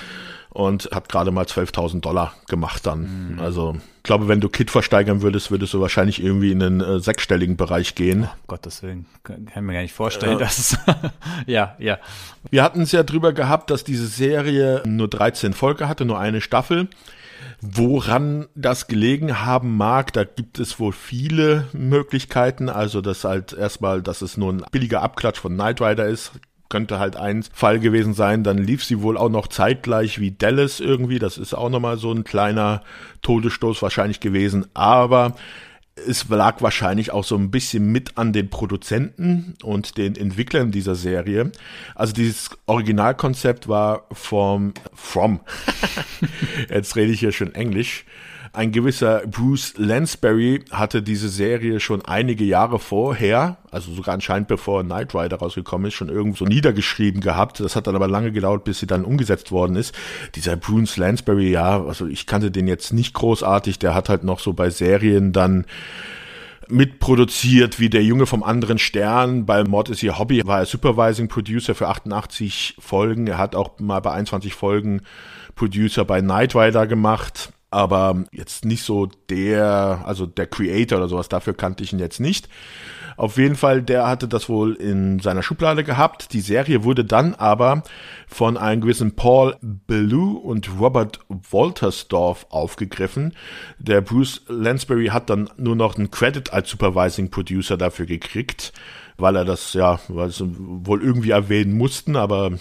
[0.50, 3.34] und hat gerade mal 12.000 Dollar gemacht dann.
[3.34, 3.40] Mhm.
[3.40, 7.00] Also ich glaube, wenn du Kit versteigern würdest, würdest du wahrscheinlich irgendwie in den äh,
[7.00, 8.24] sechsstelligen Bereich gehen.
[8.24, 10.78] Oh, Gottes Willen, kann, kann mir gar nicht vorstellen, äh, dass es
[11.46, 12.00] ja, ja.
[12.50, 16.42] Wir hatten es ja drüber gehabt, dass diese Serie nur 13 Folge hatte, nur eine
[16.42, 16.88] Staffel.
[17.62, 22.70] Woran das gelegen haben mag, da gibt es wohl viele Möglichkeiten.
[22.70, 26.32] Also, dass halt erstmal, dass es nur ein billiger Abklatsch von Knight Rider ist,
[26.70, 28.44] könnte halt ein Fall gewesen sein.
[28.44, 31.20] Dann lief sie wohl auch noch zeitgleich wie Dallas irgendwie.
[31.20, 32.82] Das ist auch nochmal so ein kleiner
[33.22, 34.68] Todesstoß wahrscheinlich gewesen.
[34.74, 35.36] Aber
[36.08, 40.96] es lag wahrscheinlich auch so ein bisschen mit an den Produzenten und den Entwicklern dieser
[40.96, 41.52] Serie.
[41.96, 45.40] Also dieses Originalkonzept war vom, from,
[46.70, 48.06] jetzt rede ich hier schon Englisch,
[48.54, 54.84] ein gewisser Bruce Lansbury hatte diese Serie schon einige Jahre vorher, also sogar anscheinend bevor
[54.84, 57.60] Knight Rider rausgekommen ist, schon irgendwo niedergeschrieben gehabt.
[57.60, 59.94] Das hat dann aber lange gedauert, bis sie dann umgesetzt worden ist.
[60.36, 64.40] Dieser Bruce Lansbury, ja, also ich kannte den jetzt nicht großartig, der hat halt noch
[64.40, 65.66] so bei Serien dann
[66.70, 69.46] mitproduziert wie der Junge vom anderen Stern.
[69.46, 73.28] Bei Mord ist ihr Hobby war er Supervising Producer für 88 Folgen.
[73.28, 75.02] Er hat auch mal bei 21 Folgen
[75.56, 81.30] Producer bei Knight Rider gemacht aber jetzt nicht so der, also der Creator oder sowas,
[81.30, 82.48] dafür kannte ich ihn jetzt nicht.
[83.18, 86.34] Auf jeden Fall, der hatte das wohl in seiner Schublade gehabt.
[86.34, 87.82] Die Serie wurde dann aber
[88.28, 93.34] von einem gewissen Paul Ballou und Robert Woltersdorf aufgegriffen.
[93.80, 98.72] Der Bruce Lansbury hat dann nur noch einen Credit als Supervising Producer dafür gekriegt
[99.18, 102.52] weil er das ja weil sie wohl irgendwie erwähnen mussten, aber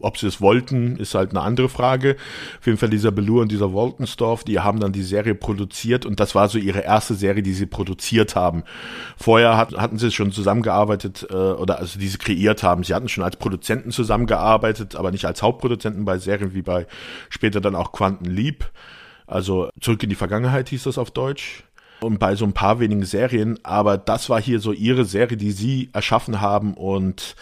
[0.00, 2.16] ob sie es wollten, ist halt eine andere Frage.
[2.58, 6.20] Auf jeden Fall dieser Belur und dieser Woltensdorf, die haben dann die Serie produziert und
[6.20, 8.62] das war so ihre erste Serie, die sie produziert haben.
[9.16, 12.84] Vorher hat, hatten sie schon zusammengearbeitet äh, oder also die sie kreiert haben.
[12.84, 16.86] Sie hatten schon als Produzenten zusammengearbeitet, aber nicht als Hauptproduzenten bei Serien wie bei
[17.30, 18.70] später dann auch Quanten Leap.
[19.26, 21.64] Also zurück in die Vergangenheit hieß das auf Deutsch
[22.02, 25.52] und bei so ein paar wenigen Serien, aber das war hier so ihre Serie, die
[25.52, 27.36] sie erschaffen haben und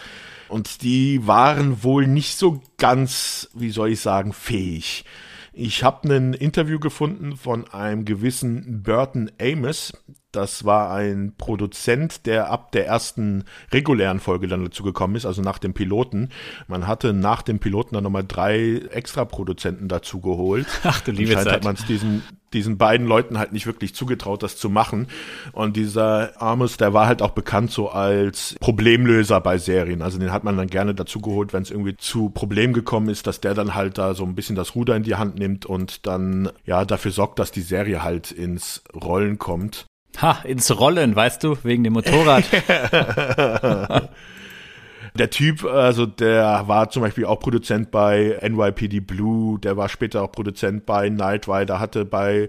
[0.47, 5.05] und die waren wohl nicht so ganz, wie soll ich sagen, fähig.
[5.53, 9.93] Ich habe ein Interview gefunden von einem gewissen Burton Amos.
[10.31, 15.41] Das war ein Produzent, der ab der ersten regulären Folge dann dazu gekommen ist, also
[15.41, 16.29] nach dem Piloten.
[16.67, 20.67] Man hatte nach dem Piloten dann nochmal drei extra Produzenten dazu geholt.
[20.83, 21.51] Ach du liebe Zeit.
[21.51, 25.07] hat man es diesen diesen beiden Leuten halt nicht wirklich zugetraut, das zu machen.
[25.51, 30.01] Und dieser Amos, der war halt auch bekannt so als Problemlöser bei Serien.
[30.01, 33.27] Also den hat man dann gerne dazu geholt, wenn es irgendwie zu Problemen gekommen ist,
[33.27, 36.05] dass der dann halt da so ein bisschen das Ruder in die Hand nimmt und
[36.05, 39.85] dann ja dafür sorgt, dass die Serie halt ins Rollen kommt.
[40.19, 42.43] Ha, ins Rollen, weißt du, wegen dem Motorrad.
[45.13, 50.23] Der Typ, also der war zum Beispiel auch Produzent bei NYPD Blue, der war später
[50.23, 52.47] auch Produzent bei Night Rider, hatte bei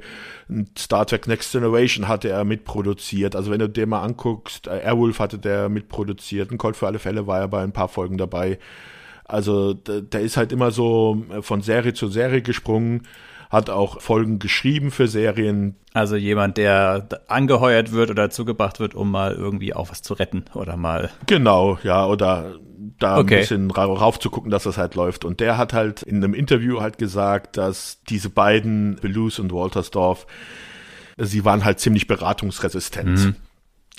[0.78, 3.34] Star Trek Next Generation hatte er mitproduziert.
[3.34, 7.00] Also wenn du dir mal anguckst, äh, Airwolf hatte der mitproduziert, ein Colt für alle
[7.00, 8.60] Fälle war er bei ein paar Folgen dabei.
[9.24, 13.08] Also der, der ist halt immer so von Serie zu Serie gesprungen
[13.52, 15.76] hat auch Folgen geschrieben für Serien.
[15.92, 20.46] Also jemand, der angeheuert wird oder zugebracht wird, um mal irgendwie auch was zu retten
[20.54, 21.10] oder mal.
[21.26, 22.56] Genau, ja, oder
[22.98, 23.34] da Okay.
[23.34, 25.24] ein bisschen ra rauf zu gucken, dass das halt läuft.
[25.26, 30.26] Und der hat halt in einem Interview halt gesagt, dass diese beiden, Belus und Waltersdorf,
[31.18, 33.34] sie waren halt ziemlich beratungsresistent.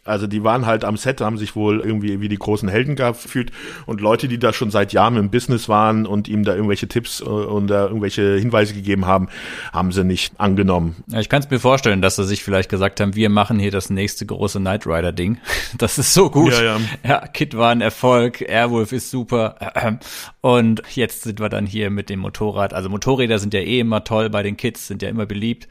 [0.06, 3.52] Also die waren halt am Set, haben sich wohl irgendwie wie die großen Helden gefühlt
[3.86, 7.22] und Leute, die da schon seit Jahren im Business waren und ihm da irgendwelche Tipps
[7.22, 9.30] äh, und da irgendwelche Hinweise gegeben haben,
[9.72, 10.98] haben sie nicht angenommen.
[11.08, 13.72] Ja, ich kann es mir vorstellen, dass sie sich vielleicht gesagt haben, wir machen hier
[13.72, 15.38] das nächste große Knight Rider Ding.
[15.78, 16.54] Das ist so gut.
[16.54, 16.78] Ja, ja.
[17.04, 19.56] ja Kid war ein Erfolg, Airwolf ist super.
[20.42, 22.74] Und jetzt sind wir dann hier mit dem Motorrad.
[22.74, 25.68] Also Motorräder sind ja eh immer toll bei den Kids, sind ja immer beliebt.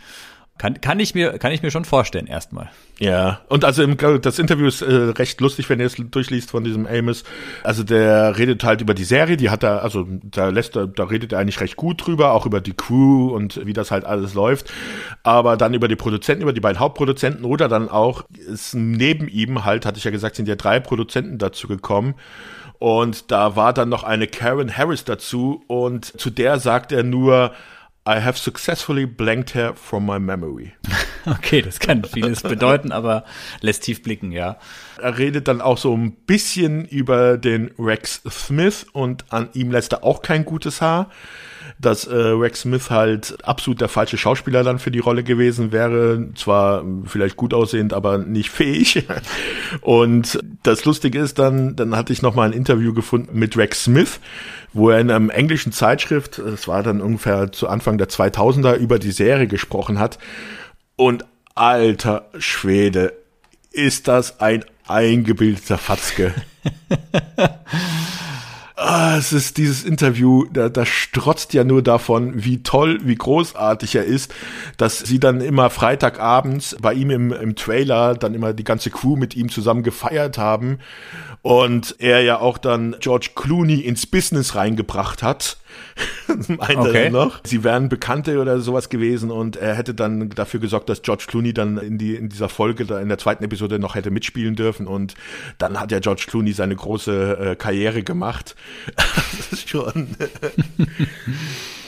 [0.62, 2.70] Kann, kann ich mir, kann ich mir schon vorstellen, erstmal.
[3.00, 6.62] Ja, und also im, das Interview ist äh, recht lustig, wenn ihr es durchliest von
[6.62, 7.24] diesem Amos.
[7.64, 11.02] Also der redet halt über die Serie, die hat er, also da lässt er, da
[11.02, 14.34] redet er eigentlich recht gut drüber, auch über die Crew und wie das halt alles
[14.34, 14.72] läuft.
[15.24, 19.64] Aber dann über die Produzenten, über die beiden Hauptproduzenten oder dann auch ist neben ihm
[19.64, 22.14] halt, hatte ich ja gesagt, sind ja drei Produzenten dazu gekommen.
[22.78, 27.52] Und da war dann noch eine Karen Harris dazu und zu der sagt er nur,
[28.06, 30.72] I have successfully blanked her from my memory.
[31.24, 33.24] Okay, das kann vieles bedeuten, aber
[33.60, 34.56] lässt tief blicken, ja.
[35.00, 39.92] Er redet dann auch so ein bisschen über den Rex Smith und an ihm lässt
[39.92, 41.10] er auch kein gutes Haar.
[41.78, 46.28] Dass äh, Rex Smith halt absolut der falsche Schauspieler dann für die Rolle gewesen wäre.
[46.34, 49.06] Zwar vielleicht gut aussehend, aber nicht fähig.
[49.80, 53.84] Und das Lustige ist dann, dann hatte ich noch mal ein Interview gefunden mit Rex
[53.84, 54.18] Smith,
[54.72, 58.98] wo er in einem englischen Zeitschrift, es war dann ungefähr zu Anfang der 2000er, über
[58.98, 60.18] die Serie gesprochen hat.
[60.96, 63.12] Und alter Schwede,
[63.72, 66.34] ist das ein eingebildeter Fatzke.
[69.12, 73.94] Ah, es ist dieses Interview, da, da strotzt ja nur davon, wie toll, wie großartig
[73.94, 74.32] er ist,
[74.78, 79.16] dass sie dann immer Freitagabends bei ihm im, im Trailer dann immer die ganze Crew
[79.16, 80.78] mit ihm zusammen gefeiert haben
[81.42, 85.58] und er ja auch dann George Clooney ins Business reingebracht hat.
[86.48, 87.04] Meint Okay.
[87.04, 87.40] er noch.
[87.44, 91.52] Sie wären Bekannte oder sowas gewesen und er hätte dann dafür gesorgt, dass George Clooney
[91.52, 95.14] dann in die in dieser Folge in der zweiten Episode noch hätte mitspielen dürfen und
[95.58, 98.56] dann hat ja George Clooney seine große äh, Karriere gemacht.
[98.96, 100.16] das ist schon.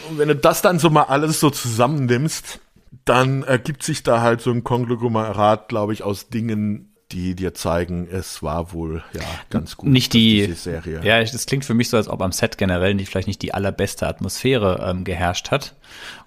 [0.09, 2.61] und wenn du das dann so mal alles so zusammennimmst,
[3.05, 8.09] dann ergibt sich da halt so ein Konglomerat, glaube ich, aus Dingen, die dir zeigen,
[8.11, 9.89] es war wohl ja ganz gut.
[9.89, 11.01] Nicht die, Serie.
[11.05, 13.55] ja, das klingt für mich so, als ob am Set generell nicht, vielleicht nicht die
[13.55, 15.75] allerbeste Atmosphäre ähm, geherrscht hat.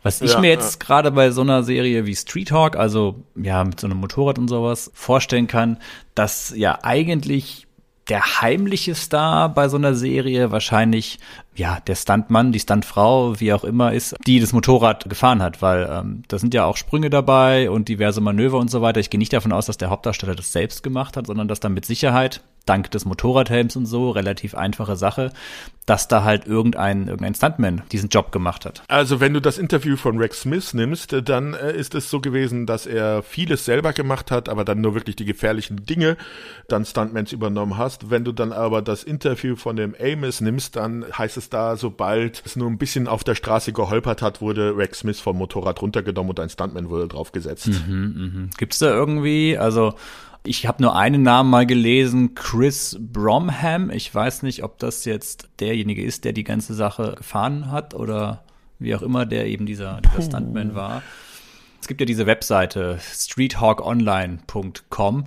[0.04, 3.64] Was ich Ja, mir jetzt gerade bei so einer Serie wie Street Hawk, also ja,
[3.64, 5.78] mit so einem Motorrad und sowas, vorstellen kann,
[6.16, 7.68] dass ja eigentlich
[8.10, 11.20] der heimliche Star bei so einer Serie wahrscheinlich
[11.58, 15.90] ja der Stuntmann, die Stuntfrau, wie auch immer ist, die das Motorrad gefahren hat, weil
[15.92, 19.00] ähm, da sind ja auch Sprünge dabei und diverse Manöver und so weiter.
[19.00, 21.74] Ich gehe nicht davon aus, dass der Hauptdarsteller das selbst gemacht hat, sondern dass dann
[21.74, 25.32] mit Sicherheit dank des Motorradhelms und so relativ einfache Sache,
[25.86, 28.84] dass da halt irgendein irgendein Stuntman diesen Job gemacht hat.
[28.90, 32.20] Also wenn du das Interview von Rex Smith nimmst, äh, dann äh, ist es so
[32.20, 36.18] gewesen, dass er vieles selber gemacht hat, aber dann nur wirklich die gefährlichen Dinge
[36.68, 38.10] dann Stuntmans übernommen hast.
[38.10, 42.44] Wenn du dann aber das Interview von dem Amos nimmst, dann heißt es da, sobald
[42.46, 46.32] es nur ein bisschen auf der Straße geholpert hat, wurde Rex Smith vom Motorrad runtergenommen
[46.32, 47.70] und ein Stuntman wurde draufgesetzt.
[48.58, 49.94] Gibt's da irgendwie, also
[50.48, 53.90] ich habe nur einen Namen mal gelesen, Chris Bromham.
[53.90, 58.44] Ich weiß nicht, ob das jetzt derjenige ist, der die ganze Sache gefahren hat oder
[58.80, 61.02] wie auch immer, der eben dieser, dieser Stuntman war.
[61.88, 65.26] Es gibt ja diese Webseite streethawkonline.com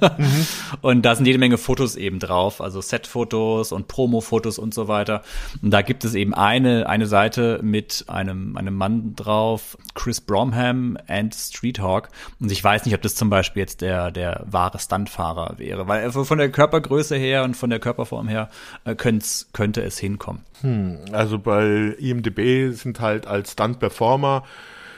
[0.80, 5.20] und da sind jede Menge Fotos eben drauf, also Setfotos und Promo-Fotos und so weiter.
[5.60, 10.96] Und da gibt es eben eine, eine Seite mit einem, einem Mann drauf, Chris Bromham
[11.06, 12.08] and Street Hawk.
[12.40, 16.10] Und ich weiß nicht, ob das zum Beispiel jetzt der, der wahre Stuntfahrer wäre, weil
[16.12, 18.48] von der Körpergröße her und von der Körperform her
[18.86, 20.40] äh, könnte könnte es hinkommen.
[21.12, 24.44] Also bei IMDb sind halt als Stunt-Performer,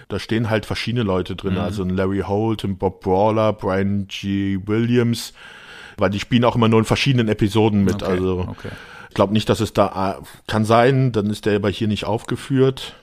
[0.09, 1.61] da stehen halt verschiedene Leute drin, Mhm.
[1.61, 4.59] also ein Larry Holt, ein Bob Brawler, Brian G.
[4.64, 5.33] Williams,
[5.97, 8.03] weil die spielen auch immer nur in verschiedenen Episoden mit.
[8.03, 8.69] Okay, also okay.
[9.09, 12.95] ich glaube nicht, dass es da kann sein, dann ist der aber hier nicht aufgeführt.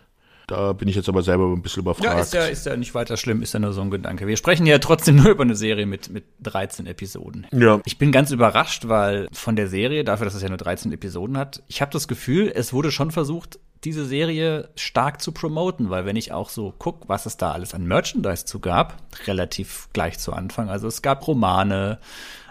[0.47, 2.05] Da bin ich jetzt aber selber ein bisschen überfragt.
[2.05, 4.27] Ja, ist ja, ist ja nicht weiter schlimm, ist ja nur so ein Gedanke.
[4.27, 7.47] Wir sprechen ja trotzdem nur über eine Serie mit, mit 13 Episoden.
[7.53, 7.79] Ja.
[7.85, 11.37] Ich bin ganz überrascht, weil von der Serie, dafür, dass es ja nur 13 Episoden
[11.37, 16.05] hat, ich habe das Gefühl, es wurde schon versucht, diese Serie stark zu promoten, weil
[16.05, 20.19] wenn ich auch so guck, was es da alles an Merchandise zu gab, relativ gleich
[20.19, 20.69] zu Anfang.
[20.69, 21.99] Also es gab Romane,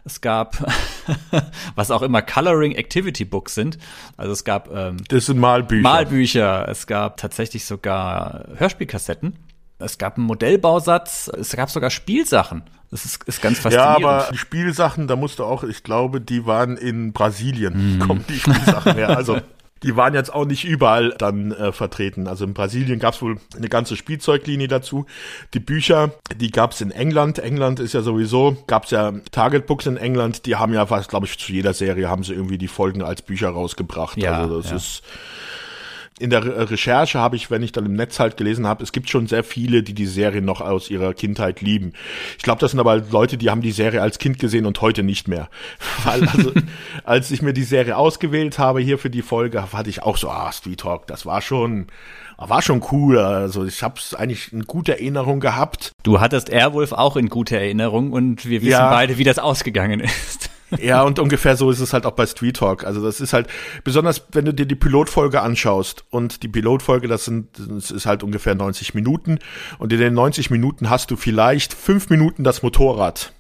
[0.04, 0.58] es gab,
[1.74, 3.78] was auch immer Coloring Activity Books sind.
[4.16, 5.82] Also es gab ähm, Das sind Malbücher.
[5.82, 9.38] Malbücher, es gab tatsächlich sogar Hörspielkassetten.
[9.78, 12.62] es gab einen Modellbausatz, es gab sogar Spielsachen.
[12.90, 14.00] Das ist, ist ganz faszinierend.
[14.00, 17.98] Ja, aber die Spielsachen, da musst du auch, ich glaube, die waren in Brasilien, mhm.
[18.00, 19.16] kommen die Spielsachen her.
[19.16, 19.40] Also
[19.82, 22.26] die waren jetzt auch nicht überall dann äh, vertreten.
[22.28, 25.06] Also in Brasilien gab es wohl eine ganze Spielzeuglinie dazu.
[25.54, 27.38] Die Bücher, die gab es in England.
[27.38, 31.08] England ist ja sowieso, gab es ja Target Books in England, die haben ja fast,
[31.08, 34.16] glaube ich, zu jeder Serie haben sie irgendwie die Folgen als Bücher rausgebracht.
[34.16, 34.76] Ja, also das ja.
[34.76, 35.02] ist
[36.18, 39.10] in der Recherche habe ich, wenn ich dann im Netz halt gelesen habe, es gibt
[39.10, 41.94] schon sehr viele, die die Serie noch aus ihrer Kindheit lieben.
[42.36, 45.02] Ich glaube, das sind aber Leute, die haben die Serie als Kind gesehen und heute
[45.02, 45.48] nicht mehr.
[46.04, 46.52] Weil also,
[47.04, 50.28] als ich mir die Serie ausgewählt habe hier für die Folge, hatte ich auch so,
[50.28, 51.86] ah, Street Talk, das war schon,
[52.36, 53.18] war schon cool.
[53.18, 55.92] Also ich habe es eigentlich in guter Erinnerung gehabt.
[56.02, 58.90] Du hattest Airwolf auch in guter Erinnerung und wir wissen ja.
[58.90, 60.51] beide, wie das ausgegangen ist.
[60.80, 62.84] Ja, und ungefähr so ist es halt auch bei Street Talk.
[62.84, 63.48] Also das ist halt,
[63.84, 68.22] besonders wenn du dir die Pilotfolge anschaust und die Pilotfolge, das sind, das ist halt
[68.22, 69.38] ungefähr 90 Minuten
[69.78, 73.32] und in den 90 Minuten hast du vielleicht fünf Minuten das Motorrad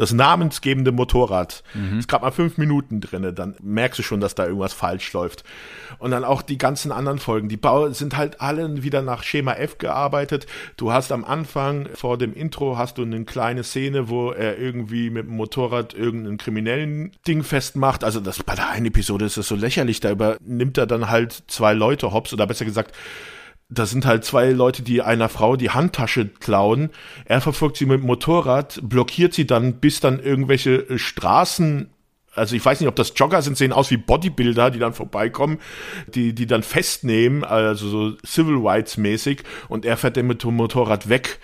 [0.00, 1.62] das namensgebende Motorrad.
[1.74, 1.98] Mhm.
[1.98, 5.44] Ist gerade mal fünf Minuten drinne, dann merkst du schon, dass da irgendwas falsch läuft.
[5.98, 9.52] Und dann auch die ganzen anderen Folgen, die Bau sind halt alle wieder nach Schema
[9.52, 10.46] F gearbeitet.
[10.78, 15.10] Du hast am Anfang vor dem Intro hast du eine kleine Szene, wo er irgendwie
[15.10, 18.02] mit dem Motorrad irgendeinen kriminellen Ding festmacht.
[18.02, 20.00] Also das bei der einen Episode ist das so lächerlich.
[20.00, 22.94] Da übernimmt er dann halt zwei Leute hops oder besser gesagt
[23.70, 26.90] da sind halt zwei Leute, die einer Frau die Handtasche klauen.
[27.24, 31.90] Er verfolgt sie mit dem Motorrad, blockiert sie dann, bis dann irgendwelche äh, Straßen
[32.34, 35.58] also ich weiß nicht, ob das Jogger sind, sehen aus wie Bodybuilder, die dann vorbeikommen,
[36.06, 40.54] die, die dann festnehmen, also so Civil Rights mäßig, und er fährt dann mit dem
[40.54, 41.40] Motorrad weg.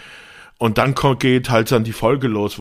[0.58, 2.60] Und dann geht halt dann die Folge los.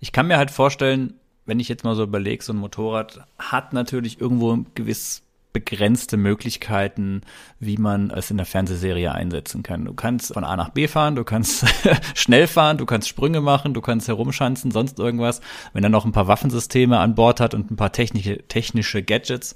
[0.00, 3.74] Ich kann mir halt vorstellen, wenn ich jetzt mal so überlege, so ein Motorrad hat
[3.74, 5.22] natürlich irgendwo gewiss
[5.56, 7.22] begrenzte Möglichkeiten,
[7.60, 9.86] wie man es in der Fernsehserie einsetzen kann.
[9.86, 11.64] Du kannst von A nach B fahren, du kannst
[12.14, 15.40] schnell fahren, du kannst Sprünge machen, du kannst herumschanzen, sonst irgendwas.
[15.72, 19.54] Wenn er noch ein paar Waffensysteme an Bord hat und ein paar technische, technische Gadgets,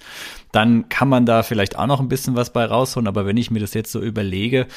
[0.52, 3.06] dann kann man da vielleicht auch noch ein bisschen was bei rausholen.
[3.06, 4.68] Aber wenn ich mir das jetzt so überlege,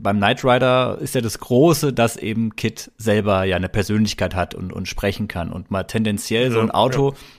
[0.00, 4.54] beim Knight Rider ist ja das Große, dass eben Kit selber ja eine Persönlichkeit hat
[4.54, 7.37] und, und sprechen kann und mal tendenziell so ein Auto ja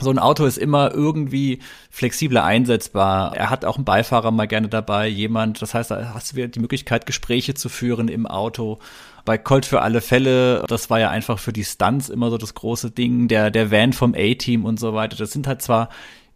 [0.00, 1.60] so ein Auto ist immer irgendwie
[1.90, 3.36] flexibler einsetzbar.
[3.36, 5.60] Er hat auch einen Beifahrer mal gerne dabei, jemand.
[5.62, 8.78] Das heißt, da hast du wieder die Möglichkeit, Gespräche zu führen im Auto.
[9.24, 12.54] Bei Colt für alle Fälle, das war ja einfach für die Stunts immer so das
[12.54, 13.28] große Ding.
[13.28, 15.16] Der, der Van vom A-Team und so weiter.
[15.16, 15.88] Das sind halt zwar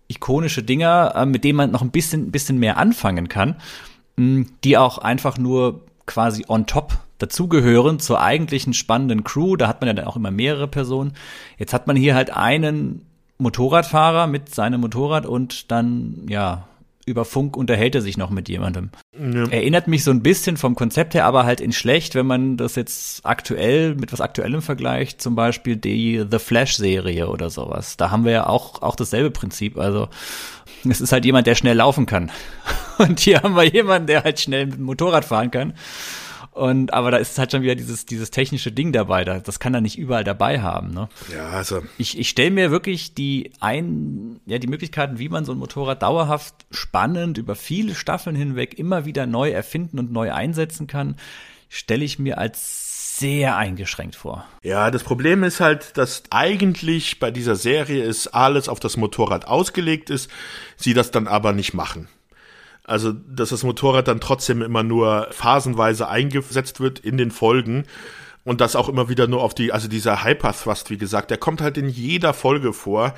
[0.08, 3.56] ikonische Dinger, äh, mit denen man noch ein bisschen, bisschen mehr anfangen kann,
[4.16, 9.56] die auch einfach nur quasi on top dazugehören zur eigentlichen spannenden Crew.
[9.56, 11.14] Da hat man ja dann auch immer mehrere Personen.
[11.58, 13.06] Jetzt hat man hier halt einen
[13.38, 16.68] Motorradfahrer mit seinem Motorrad und dann, ja,
[17.06, 18.90] über Funk unterhält er sich noch mit jemandem.
[19.12, 19.46] Ja.
[19.50, 22.76] Erinnert mich so ein bisschen vom Konzept her, aber halt in schlecht, wenn man das
[22.76, 27.96] jetzt aktuell mit was Aktuellem vergleicht, zum Beispiel die The Flash-Serie oder sowas.
[27.96, 29.76] Da haben wir ja auch, auch dasselbe Prinzip.
[29.76, 30.08] Also
[30.88, 32.30] es ist halt jemand, der schnell laufen kann.
[32.98, 35.74] Und hier haben wir jemanden, der halt schnell mit dem Motorrad fahren kann.
[36.54, 39.24] Und aber da ist halt schon wieder dieses dieses technische Ding dabei.
[39.24, 40.94] Da, das kann er nicht überall dabei haben.
[40.94, 41.08] Ne?
[41.34, 45.50] Ja, also ich, ich stelle mir wirklich die ein ja die Möglichkeiten, wie man so
[45.50, 50.86] ein Motorrad dauerhaft spannend über viele Staffeln hinweg immer wieder neu erfinden und neu einsetzen
[50.86, 51.16] kann,
[51.68, 54.44] stelle ich mir als sehr eingeschränkt vor.
[54.62, 59.46] Ja, das Problem ist halt, dass eigentlich bei dieser Serie ist alles auf das Motorrad
[59.46, 60.30] ausgelegt ist,
[60.76, 62.08] sie das dann aber nicht machen.
[62.86, 67.84] Also, dass das Motorrad dann trotzdem immer nur phasenweise eingesetzt wird in den Folgen
[68.44, 71.62] und das auch immer wieder nur auf die, also dieser Hyperthrust, wie gesagt, der kommt
[71.62, 73.14] halt in jeder Folge vor.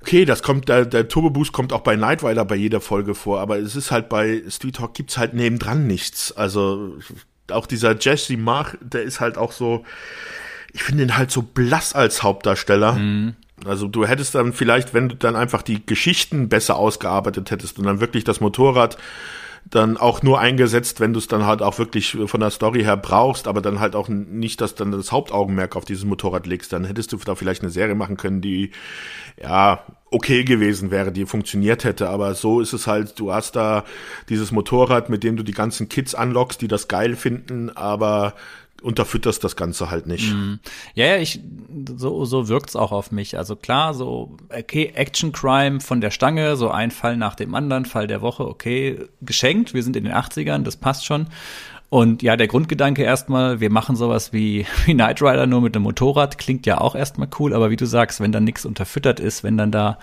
[0.00, 3.14] Okay, das kommt, der, der Turbo Boost kommt auch bei Night Rider bei jeder Folge
[3.14, 6.32] vor, aber es ist halt bei Street Hawk gibt's halt nebendran nichts.
[6.32, 6.96] Also,
[7.50, 9.84] auch dieser Jesse Mach, der ist halt auch so,
[10.72, 12.94] ich finde ihn halt so blass als Hauptdarsteller.
[12.94, 13.36] Mhm.
[13.64, 17.84] Also du hättest dann vielleicht, wenn du dann einfach die Geschichten besser ausgearbeitet hättest und
[17.84, 18.98] dann wirklich das Motorrad
[19.70, 22.96] dann auch nur eingesetzt, wenn du es dann halt auch wirklich von der Story her
[22.96, 26.84] brauchst, aber dann halt auch nicht, dass dann das Hauptaugenmerk auf dieses Motorrad legst, dann
[26.84, 28.70] hättest du da vielleicht eine Serie machen können, die
[29.40, 33.84] ja okay gewesen wäre, die funktioniert hätte, aber so ist es halt, du hast da
[34.28, 38.34] dieses Motorrad, mit dem du die ganzen Kids anlockst, die das geil finden, aber
[38.82, 40.32] unterfütterst das Ganze halt nicht.
[40.32, 40.60] Mm.
[40.94, 41.40] Ja, ja, ich,
[41.96, 43.36] so, so wirkt's auch auf mich.
[43.36, 47.84] Also klar, so, okay, Action Crime von der Stange, so ein Fall nach dem anderen,
[47.84, 51.26] Fall der Woche, okay, geschenkt, wir sind in den 80ern, das passt schon.
[51.90, 55.84] Und ja, der Grundgedanke erstmal, wir machen sowas wie, wie Knight Rider nur mit einem
[55.84, 59.42] Motorrad, klingt ja auch erstmal cool, aber wie du sagst, wenn dann nichts unterfüttert ist,
[59.42, 59.98] wenn dann da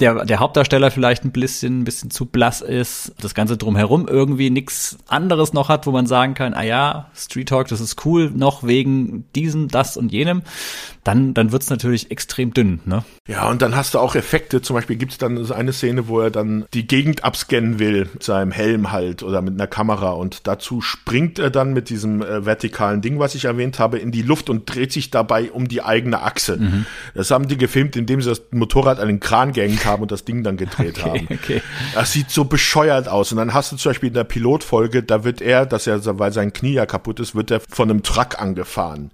[0.00, 4.50] der, der Hauptdarsteller vielleicht ein bisschen, ein bisschen zu blass ist, das Ganze drumherum irgendwie
[4.50, 8.30] nichts anderes noch hat, wo man sagen kann, ah ja, Street Talk, das ist cool,
[8.34, 10.42] noch wegen diesem, das und jenem,
[11.04, 13.04] dann, dann wird's natürlich extrem dünn, ne?
[13.26, 16.20] Ja, und dann hast du auch Effekte, zum Beispiel gibt's dann so eine Szene, wo
[16.20, 20.46] er dann die Gegend abscannen will, mit seinem Helm halt oder mit einer Kamera und
[20.46, 24.22] dazu springt er dann mit diesem äh, vertikalen Ding, was ich erwähnt habe, in die
[24.22, 26.56] Luft und dreht sich dabei um die eigene Achse.
[26.56, 26.86] Mhm.
[27.14, 30.24] Das haben die gefilmt, indem sie das Motorrad an den Kran gehängt haben und das
[30.24, 31.28] Ding dann gedreht okay, haben.
[31.30, 31.62] Okay.
[31.94, 33.32] Das sieht so bescheuert aus.
[33.32, 36.32] Und dann hast du zum Beispiel in der Pilotfolge, da wird er, dass er, weil
[36.32, 39.10] sein Knie ja kaputt ist, wird er von einem Truck angefahren.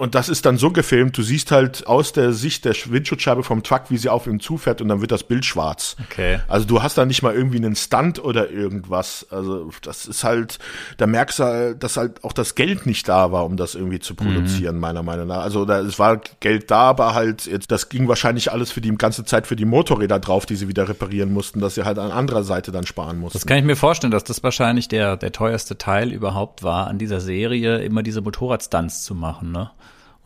[0.00, 3.62] Und das ist dann so gefilmt, du siehst halt aus der Sicht der Windschutzscheibe vom
[3.62, 5.94] Truck, wie sie auf ihm zufährt und dann wird das Bild schwarz.
[6.06, 6.38] Okay.
[6.48, 9.26] Also du hast da nicht mal irgendwie einen Stunt oder irgendwas.
[9.30, 10.58] Also das ist halt,
[10.96, 13.98] da merkst du, halt, dass halt auch das Geld nicht da war, um das irgendwie
[13.98, 14.80] zu produzieren, mhm.
[14.80, 15.42] meiner Meinung nach.
[15.42, 18.96] Also da, es war Geld da, aber halt, jetzt, das ging wahrscheinlich alles für die
[18.96, 22.10] ganze Zeit für die Motorräder drauf, die sie wieder reparieren mussten, dass sie halt an
[22.10, 23.36] anderer Seite dann sparen mussten.
[23.36, 26.96] Das kann ich mir vorstellen, dass das wahrscheinlich der, der teuerste Teil überhaupt war, an
[26.96, 29.70] dieser Serie immer diese Motorradstunts zu machen, ne?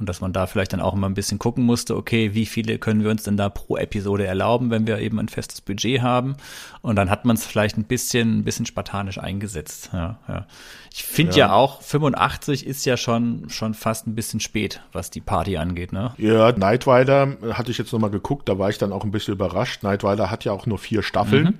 [0.04, 2.78] Und dass man da vielleicht dann auch immer ein bisschen gucken musste, okay, wie viele
[2.78, 6.36] können wir uns denn da pro Episode erlauben, wenn wir eben ein festes Budget haben?
[6.82, 9.88] Und dann hat man es vielleicht ein bisschen, ein bisschen spartanisch eingesetzt.
[9.94, 10.46] Ja, ja.
[10.92, 11.46] Ich finde ja.
[11.46, 11.52] ja.
[11.54, 16.12] auch, 85 ist ja schon, schon fast ein bisschen spät, was die Party angeht, ne?
[16.18, 19.32] Ja, Night Rider hatte ich jetzt nochmal geguckt, da war ich dann auch ein bisschen
[19.32, 19.84] überrascht.
[19.84, 21.44] Night Rider hat ja auch nur vier Staffeln.
[21.44, 21.58] Mhm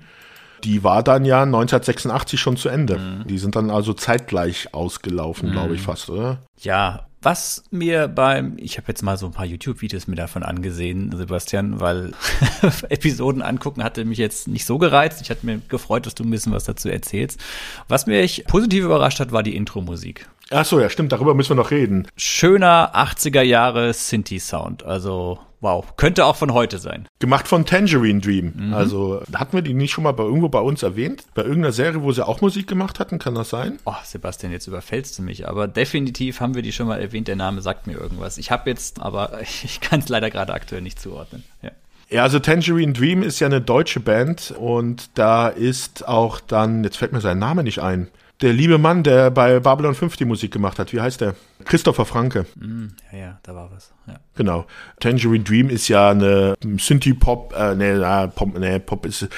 [0.65, 2.99] die war dann ja 1986 schon zu Ende.
[2.99, 3.27] Mhm.
[3.27, 5.53] Die sind dann also zeitgleich ausgelaufen, mhm.
[5.53, 6.39] glaube ich fast, oder?
[6.61, 11.13] Ja, was mir beim, ich habe jetzt mal so ein paar YouTube-Videos mir davon angesehen,
[11.17, 12.13] Sebastian, weil
[12.89, 15.21] Episoden angucken hatte mich jetzt nicht so gereizt.
[15.23, 17.41] Ich hatte mir gefreut, dass du ein bisschen was dazu erzählst.
[17.89, 20.29] Was mich positiv überrascht hat, war die Intro-Musik.
[20.51, 22.07] Ach so, ja, stimmt, darüber müssen wir noch reden.
[22.17, 27.09] Schöner 80er Jahre Sinti-Sound, also wow, könnte auch von heute sein.
[27.19, 28.53] Gemacht von Tangerine Dream.
[28.55, 28.75] Mhm.
[28.75, 31.25] Also hatten wir die nicht schon mal bei irgendwo bei uns erwähnt?
[31.35, 33.79] Bei irgendeiner Serie, wo sie auch Musik gemacht hatten, kann das sein?
[33.87, 37.29] Oh, Sebastian, jetzt überfällst du mich, aber definitiv haben wir die schon mal erwähnt.
[37.29, 38.37] Der Name sagt mir irgendwas.
[38.37, 41.43] Ich habe jetzt, aber ich kann es leider gerade aktuell nicht zuordnen.
[41.63, 41.71] Ja.
[42.11, 46.99] Ja, also Tangerine Dream ist ja eine deutsche Band und da ist auch dann, jetzt
[46.99, 48.09] fällt mir sein Name nicht ein,
[48.41, 50.93] der liebe Mann, der bei Babylon 5 die Musik gemacht hat.
[50.93, 51.35] Wie heißt der?
[51.65, 52.47] Christopher Franke.
[52.57, 53.93] Mm, ja, ja, da war was.
[54.07, 54.17] Ja.
[54.37, 54.67] Genau.
[55.01, 59.29] Tangerine Dream ist ja eine Synthie-Pop, äh, nee, na, Pop, nee, Pop ist,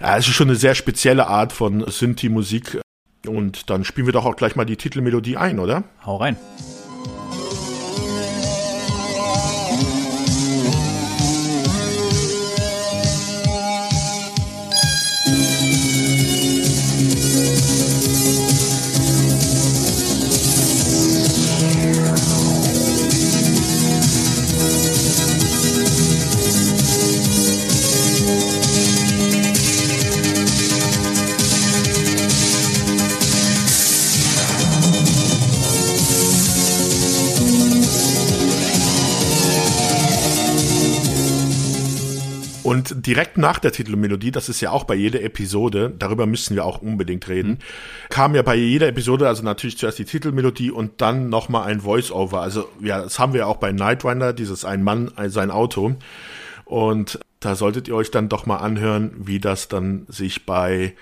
[0.00, 2.80] ja, es ist schon eine sehr spezielle Art von Synthie-Musik.
[3.26, 5.84] Und dann spielen wir doch auch gleich mal die Titelmelodie ein, oder?
[6.04, 6.36] Hau rein.
[43.06, 46.80] Direkt nach der Titelmelodie, das ist ja auch bei jeder Episode, darüber müssen wir auch
[46.80, 47.58] unbedingt reden, mhm.
[48.08, 52.40] kam ja bei jeder Episode, also natürlich zuerst die Titelmelodie und dann nochmal ein Voice-Over.
[52.40, 55.96] Also ja, das haben wir auch bei Night Rider, dieses ein Mann, sein Auto.
[56.64, 60.94] Und da solltet ihr euch dann doch mal anhören, wie das dann sich bei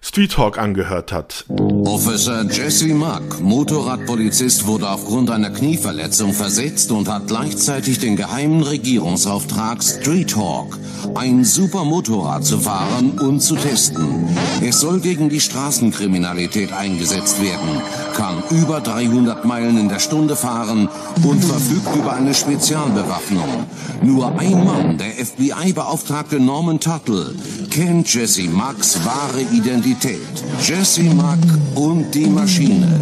[0.00, 1.44] Street Talk angehört hat.
[1.84, 9.82] Officer Jesse Mack, Motorradpolizist, wurde aufgrund einer Knieverletzung versetzt und hat gleichzeitig den geheimen Regierungsauftrag
[9.82, 10.78] Street Hawk,
[11.14, 14.28] ein super Motorrad zu fahren und zu testen.
[14.62, 17.80] Es soll gegen die Straßenkriminalität eingesetzt werden,
[18.14, 20.88] kann über 300 Meilen in der Stunde fahren
[21.22, 23.66] und verfügt über eine Spezialbewaffnung.
[24.02, 27.34] Nur ein Mann, der FBI-Beauftragte Norman Tuttle,
[27.70, 30.44] kennt Jesse Macks wahre Identität Identität.
[30.60, 31.38] Jesse Mack
[31.76, 33.00] und die Maschine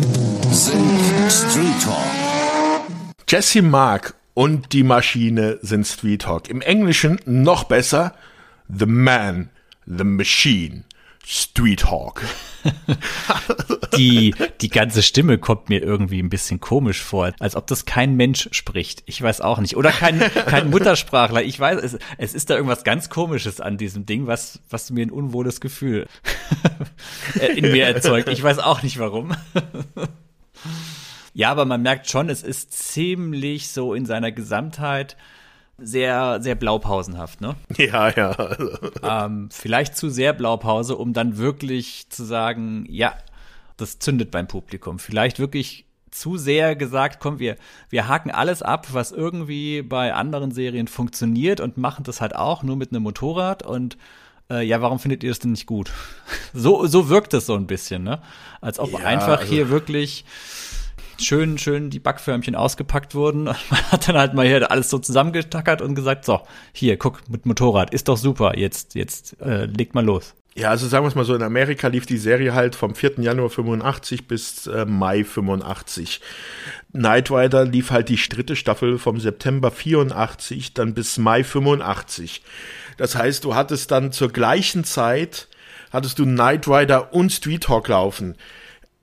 [0.51, 2.87] sind Street Talk.
[3.27, 6.51] Jesse Mack und die Maschine sind Street Talk.
[6.51, 8.15] Im Englischen noch besser
[8.69, 9.49] The Man,
[9.87, 10.85] The Machine,
[11.27, 12.23] Street Hawk.
[13.97, 18.15] die, die ganze Stimme kommt mir irgendwie ein bisschen komisch vor, als ob das kein
[18.15, 19.03] Mensch spricht.
[19.07, 19.77] Ich weiß auch nicht.
[19.77, 21.43] Oder kein, kein Muttersprachler.
[21.43, 25.07] Ich weiß, es, es ist da irgendwas ganz Komisches an diesem Ding, was, was mir
[25.07, 26.07] ein unwohles Gefühl
[27.57, 28.29] in mir erzeugt.
[28.29, 29.35] Ich weiß auch nicht warum.
[31.35, 35.17] ja, aber man merkt schon, es ist ziemlich so in seiner Gesamtheit
[35.79, 37.57] sehr, sehr blaupausenhaft, ne?
[37.77, 38.57] Ja, ja.
[39.03, 43.15] ähm, vielleicht zu sehr Blaupause, um dann wirklich zu sagen, ja,
[43.77, 44.99] das zündet beim Publikum.
[44.99, 47.57] Vielleicht wirklich zu sehr gesagt, komm, wir,
[47.91, 52.63] wir haken alles ab, was irgendwie bei anderen Serien funktioniert und machen das halt auch
[52.63, 53.99] nur mit einem Motorrad und
[54.49, 55.91] äh, ja, warum findet ihr das denn nicht gut?
[56.57, 58.21] So, so wirkt es so ein bisschen, ne?
[58.61, 60.25] Als ob Ja, einfach also- hier wirklich
[61.19, 63.45] schön, schön die Backförmchen ausgepackt wurden.
[63.45, 66.41] Man hat dann halt mal hier alles so zusammengetackert und gesagt, so,
[66.73, 70.35] hier, guck, mit Motorrad, ist doch super, jetzt, jetzt äh, legt mal los.
[70.57, 73.15] Ja, also sagen wir es mal so, in Amerika lief die Serie halt vom 4.
[73.19, 76.21] Januar 85 bis äh, Mai 85.
[76.93, 82.43] Knight Rider lief halt die dritte Staffel vom September 84 dann bis Mai 85.
[82.97, 85.49] Das heißt, du hattest dann zur gleichen Zeit,
[85.93, 88.37] hattest du Knight Rider und Street Hawk laufen.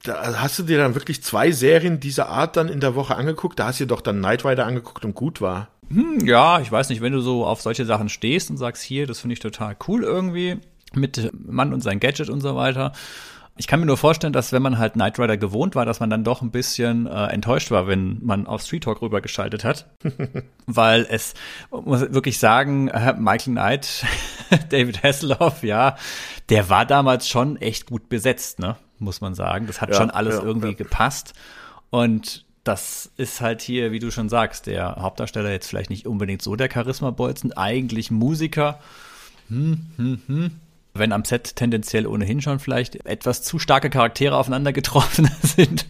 [0.03, 3.59] Da hast du dir dann wirklich zwei Serien dieser Art dann in der Woche angeguckt?
[3.59, 5.67] Da hast du dir doch dann Knight Rider angeguckt und gut war.
[5.89, 9.05] Hm, ja, ich weiß nicht, wenn du so auf solche Sachen stehst und sagst, hier,
[9.05, 10.59] das finde ich total cool irgendwie,
[10.93, 12.93] mit Mann und sein Gadget und so weiter.
[13.57, 16.09] Ich kann mir nur vorstellen, dass wenn man halt Knight Rider gewohnt war, dass man
[16.09, 19.87] dann doch ein bisschen äh, enttäuscht war, wenn man auf Street Talk rübergeschaltet hat.
[20.65, 21.33] Weil es,
[21.69, 24.05] muss wirklich sagen, äh, Michael Knight,
[24.69, 25.97] David Hasselhoff, ja,
[26.49, 28.77] der war damals schon echt gut besetzt, ne?
[29.01, 29.65] Muss man sagen.
[29.65, 30.73] Das hat Ja, schon alles ja, irgendwie ja.
[30.73, 31.33] gepasst.
[31.89, 36.41] Und das ist halt hier, wie du schon sagst, der Hauptdarsteller jetzt vielleicht nicht unbedingt
[36.41, 38.79] so der Charisma-Bolzen, eigentlich Musiker.
[39.49, 40.51] Hm, hm, hm.
[40.93, 45.85] Wenn am Set tendenziell ohnehin schon vielleicht etwas zu starke Charaktere aufeinander getroffen sind,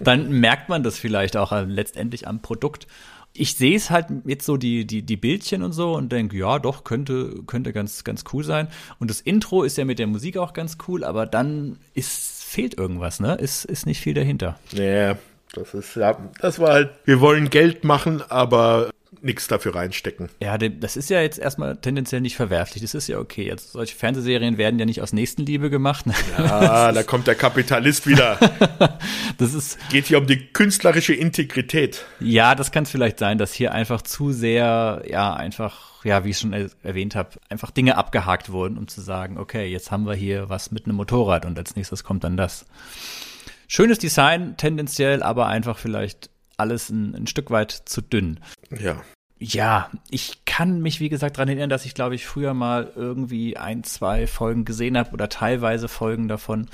[0.00, 2.86] dann merkt man das vielleicht auch äh, letztendlich am Produkt.
[3.34, 6.58] Ich sehe es halt jetzt so die, die, die Bildchen und so und denke, ja,
[6.58, 8.68] doch, könnte, könnte ganz, ganz cool sein.
[8.98, 12.78] Und das Intro ist ja mit der Musik auch ganz cool, aber dann ist, fehlt
[12.78, 13.34] irgendwas, ne?
[13.34, 14.58] Ist, ist nicht viel dahinter.
[14.72, 15.16] Ja,
[15.52, 18.90] das ist, ja, das war halt, wir wollen Geld machen, aber
[19.22, 20.28] nichts dafür reinstecken.
[20.40, 22.82] Ja, das ist ja jetzt erstmal tendenziell nicht verwerflich.
[22.82, 23.46] Das ist ja okay.
[23.46, 26.06] Jetzt solche Fernsehserien werden ja nicht aus Nächstenliebe gemacht.
[26.06, 26.14] ne?
[26.38, 28.38] Ah, da kommt der Kapitalist wieder.
[29.38, 32.06] Das ist Geht hier um die künstlerische Integrität.
[32.20, 36.30] ja, das kann es vielleicht sein, dass hier einfach zu sehr, ja, einfach, ja, wie
[36.30, 40.06] ich schon er erwähnt habe, einfach Dinge abgehakt wurden, um zu sagen, okay, jetzt haben
[40.06, 42.64] wir hier was mit einem Motorrad und als nächstes kommt dann das.
[43.68, 48.40] Schönes Design tendenziell, aber einfach vielleicht alles ein, ein Stück weit zu dünn.
[48.70, 49.02] Ja.
[49.38, 53.58] Ja, ich kann mich, wie gesagt, daran erinnern, dass ich, glaube ich, früher mal irgendwie
[53.58, 56.68] ein, zwei Folgen gesehen habe oder teilweise Folgen davon.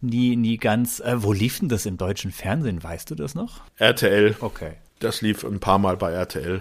[0.00, 0.98] Nie, nie ganz.
[0.98, 2.82] Äh, wo lief denn das im deutschen Fernsehen?
[2.82, 3.60] Weißt du das noch?
[3.76, 4.72] RTL, Okay.
[4.98, 6.60] das lief ein paar Mal bei RTL.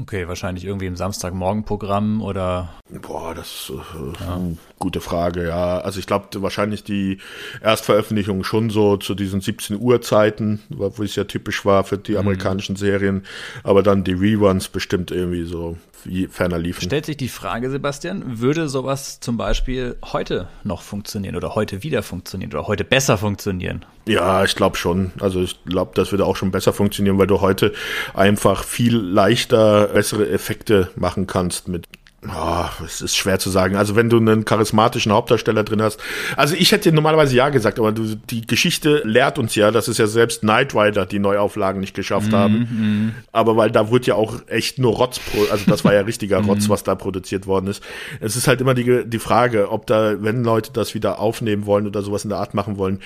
[0.00, 2.74] Okay, wahrscheinlich irgendwie im Samstagmorgenprogramm oder.
[3.02, 5.78] Boah, das ist äh, gute Frage, ja.
[5.78, 7.18] Also ich glaube wahrscheinlich die
[7.62, 12.16] Erstveröffentlichung schon so zu diesen 17 Uhr Zeiten, wo es ja typisch war für die
[12.16, 13.24] amerikanischen Serien,
[13.62, 16.82] aber dann die Reruns bestimmt irgendwie so wie ferner liefen.
[16.82, 22.02] Stellt sich die Frage, Sebastian, würde sowas zum Beispiel heute noch funktionieren oder heute wieder
[22.02, 23.84] funktionieren oder heute besser funktionieren?
[24.06, 25.12] Ja, ich glaube schon.
[25.20, 27.72] Also ich glaube, das würde auch schon besser funktionieren, weil du heute
[28.12, 31.86] einfach viel leichter bessere Effekte machen kannst mit
[32.28, 33.76] Ah, es ist schwer zu sagen.
[33.76, 36.00] Also wenn du einen charismatischen Hauptdarsteller drin hast.
[36.36, 39.98] Also ich hätte normalerweise ja gesagt, aber du, die Geschichte lehrt uns ja, dass es
[39.98, 43.14] ja selbst Knight Rider die Neuauflagen nicht geschafft haben.
[43.32, 45.20] Aber weil da wurde ja auch echt nur Rotz,
[45.50, 47.82] also das war ja richtiger Rotz, was da produziert worden ist.
[48.20, 51.86] Es ist halt immer die, die Frage, ob da, wenn Leute das wieder aufnehmen wollen
[51.86, 53.00] oder sowas in der Art machen wollen,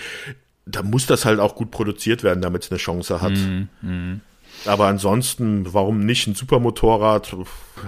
[0.65, 3.33] da muss das halt auch gut produziert werden, damit es eine Chance hat.
[4.67, 7.35] Aber ansonsten, warum nicht ein Supermotorrad?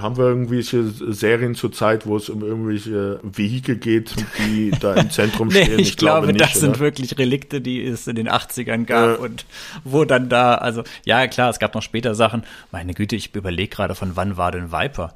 [0.01, 5.49] Haben wir irgendwelche Serien zurzeit, wo es um irgendwelche Vehikel geht, die da im Zentrum
[5.53, 5.79] Nee, stehen?
[5.81, 6.81] ich, glaube, nicht, das sind oder?
[6.81, 9.25] wirklich Relikte, die es in den 80ern gab Ja.
[9.25, 9.45] und
[9.85, 12.45] wo dann da, also ja klar, es gab noch später Sachen.
[12.71, 15.13] Meine Güte, ich überlege gerade, von wann war denn Viper?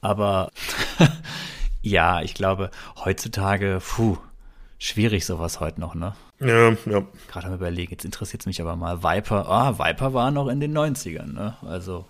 [0.00, 0.50] Aber
[1.82, 2.70] ja, ich glaube,
[3.04, 4.16] heutzutage, puh,
[4.78, 6.14] schwierig sowas heute noch, ne?
[6.40, 7.02] Ja, ja.
[7.28, 9.02] Gerade am überlegen, jetzt interessiert es mich aber mal.
[9.02, 11.56] Viper, ah, Viper war noch in den 90ern, ne?
[11.66, 12.06] Also,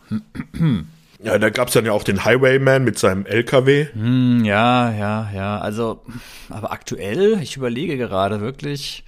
[1.23, 3.87] Ja, da gab's dann ja auch den Highwayman mit seinem LKW.
[3.93, 5.59] hm, ja, ja, ja.
[5.59, 6.03] Also,
[6.51, 9.05] aber aktuell, ich überlege gerade wirklich,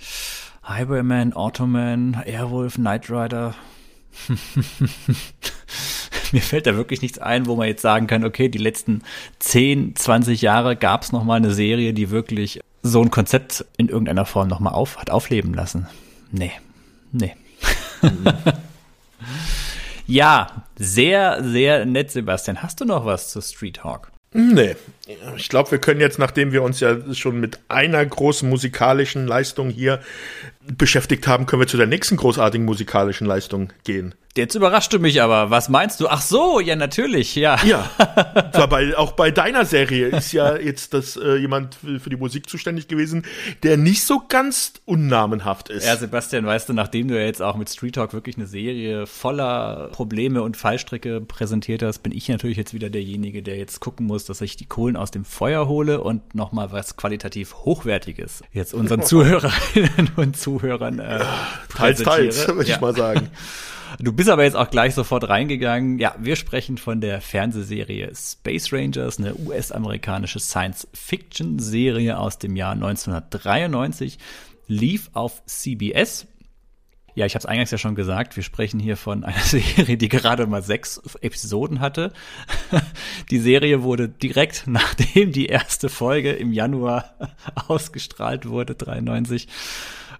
[0.66, 3.54] Highwayman, Automan, Airwolf, Knight Rider.
[6.32, 9.02] Mir fällt da wirklich nichts ein, wo man jetzt sagen kann, okay, die letzten
[9.38, 13.88] 10, 20 Jahre gab es noch mal eine Serie, die wirklich so ein Konzept in
[13.88, 15.86] irgendeiner Form noch mal auf, hat aufleben lassen.
[16.30, 16.52] Nee,
[17.12, 17.34] nee.
[20.06, 22.62] ja, sehr, sehr nett, Sebastian.
[22.62, 24.10] Hast du noch was zu Street Hawk?
[24.32, 24.76] Nee.
[25.36, 29.70] Ich glaube, wir können jetzt, nachdem wir uns ja schon mit einer großen musikalischen Leistung
[29.70, 30.00] hier
[30.60, 34.14] beschäftigt haben, können wir zu der nächsten großartigen musikalischen Leistung gehen.
[34.36, 35.50] Jetzt überrascht du mich aber.
[35.50, 36.08] Was meinst du?
[36.08, 37.58] Ach so, ja, natürlich, ja.
[37.64, 37.90] Ja.
[38.52, 42.48] Zwar bei, auch bei deiner Serie ist ja jetzt das äh, jemand für, die Musik
[42.48, 43.24] zuständig gewesen,
[43.62, 45.86] der nicht so ganz unnamenhaft ist.
[45.86, 49.06] Ja, Sebastian, weißt du, nachdem du ja jetzt auch mit Street Talk wirklich eine Serie
[49.06, 54.06] voller Probleme und Fallstricke präsentiert hast, bin ich natürlich jetzt wieder derjenige, der jetzt gucken
[54.06, 58.74] muss, dass ich die Kohlen aus dem Feuer hole und nochmal was qualitativ Hochwertiges jetzt
[58.74, 61.24] unseren Zuhörerinnen und Zuhörern äh,
[61.74, 62.74] teils, teils, würde ja.
[62.74, 63.30] ich mal sagen.
[63.98, 65.98] Du bist aber jetzt auch gleich sofort reingegangen.
[65.98, 74.18] Ja, wir sprechen von der Fernsehserie Space Rangers, eine US-amerikanische Science-Fiction-Serie aus dem Jahr 1993.
[74.66, 76.26] Lief auf CBS.
[77.14, 80.10] Ja, ich habe es eingangs ja schon gesagt, wir sprechen hier von einer Serie, die
[80.10, 82.12] gerade mal sechs Episoden hatte.
[83.30, 87.14] Die Serie wurde direkt nachdem die erste Folge im Januar
[87.68, 89.48] ausgestrahlt wurde, 93,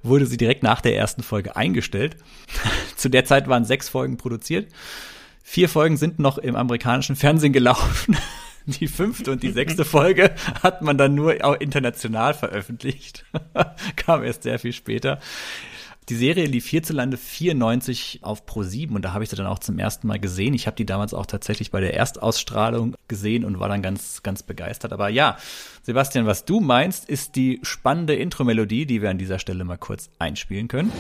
[0.07, 2.17] wurde sie direkt nach der ersten Folge eingestellt.
[2.97, 4.73] Zu der Zeit waren sechs Folgen produziert.
[5.43, 8.17] Vier Folgen sind noch im amerikanischen Fernsehen gelaufen.
[8.67, 13.25] Die fünfte und die sechste Folge hat man dann nur auch international veröffentlicht.
[13.95, 15.21] Kam erst sehr viel später.
[16.09, 19.59] Die Serie lief hierzulande 94 auf Pro 7 und da habe ich sie dann auch
[19.59, 20.55] zum ersten Mal gesehen.
[20.55, 24.45] Ich habe die damals auch tatsächlich bei der Erstausstrahlung gesehen und war dann ganz, ganz
[24.45, 24.93] begeistert.
[24.93, 25.37] Aber ja,
[25.83, 30.09] Sebastian, was du meinst, ist die spannende Intro-Melodie, die wir an dieser Stelle mal kurz
[30.21, 30.93] einspielen können.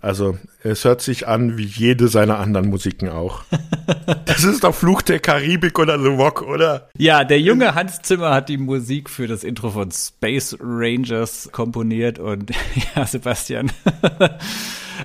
[0.00, 3.42] Also es hört sich an wie jede seiner anderen Musiken auch.
[4.24, 6.88] das ist doch Fluch der Karibik oder The Rock, oder?
[6.96, 12.18] Ja, der junge Hans Zimmer hat die Musik für das Intro von Space Rangers komponiert
[12.18, 12.50] und
[12.96, 13.70] ja, Sebastian.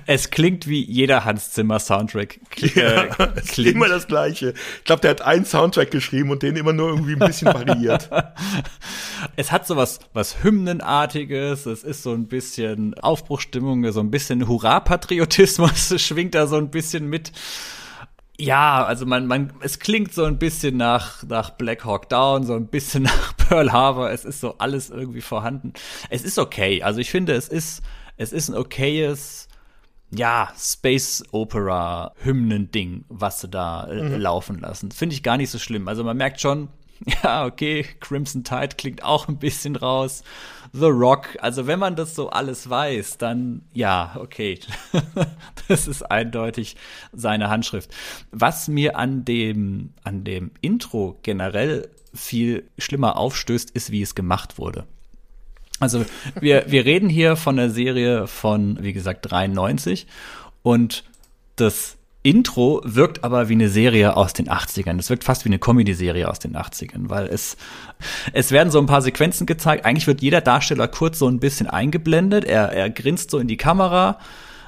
[0.06, 2.40] Es klingt wie jeder Hans Zimmer Soundtrack.
[2.60, 4.54] Äh, ja, es klingt immer das gleiche.
[4.78, 8.10] Ich glaube, der hat einen Soundtrack geschrieben und den immer nur irgendwie ein bisschen variiert.
[9.36, 14.48] es hat so was, was Hymnenartiges, es ist so ein bisschen Aufbruchstimmung, so ein bisschen
[14.48, 17.32] Hurra-Patriotismus schwingt da so ein bisschen mit.
[18.38, 22.54] Ja, also man, man, es klingt so ein bisschen nach, nach Black Hawk Down, so
[22.54, 24.10] ein bisschen nach Pearl Harbor.
[24.10, 25.74] Es ist so alles irgendwie vorhanden.
[26.10, 26.82] Es ist okay.
[26.82, 27.82] Also ich finde, es ist,
[28.16, 29.48] es ist ein okayes,
[30.14, 34.20] ja, Space Opera Hymnen-Ding, was sie da äh, mhm.
[34.20, 34.90] laufen lassen.
[34.90, 35.88] Finde ich gar nicht so schlimm.
[35.88, 36.68] Also man merkt schon,
[37.22, 40.22] ja, okay, Crimson Tide klingt auch ein bisschen raus.
[40.74, 44.58] The Rock, also wenn man das so alles weiß, dann ja, okay.
[45.68, 46.76] das ist eindeutig
[47.12, 47.90] seine Handschrift.
[48.30, 54.58] Was mir an dem, an dem Intro generell viel schlimmer aufstößt, ist, wie es gemacht
[54.58, 54.86] wurde.
[55.82, 56.04] Also
[56.40, 60.06] wir, wir reden hier von der Serie von, wie gesagt, 93
[60.62, 61.04] und
[61.56, 64.98] das Intro wirkt aber wie eine Serie aus den 80ern.
[65.00, 67.56] Es wirkt fast wie eine Comedy-Serie aus den 80ern, weil es,
[68.32, 69.84] es werden so ein paar Sequenzen gezeigt.
[69.84, 72.44] Eigentlich wird jeder Darsteller kurz so ein bisschen eingeblendet.
[72.44, 74.18] Er, er grinst so in die Kamera.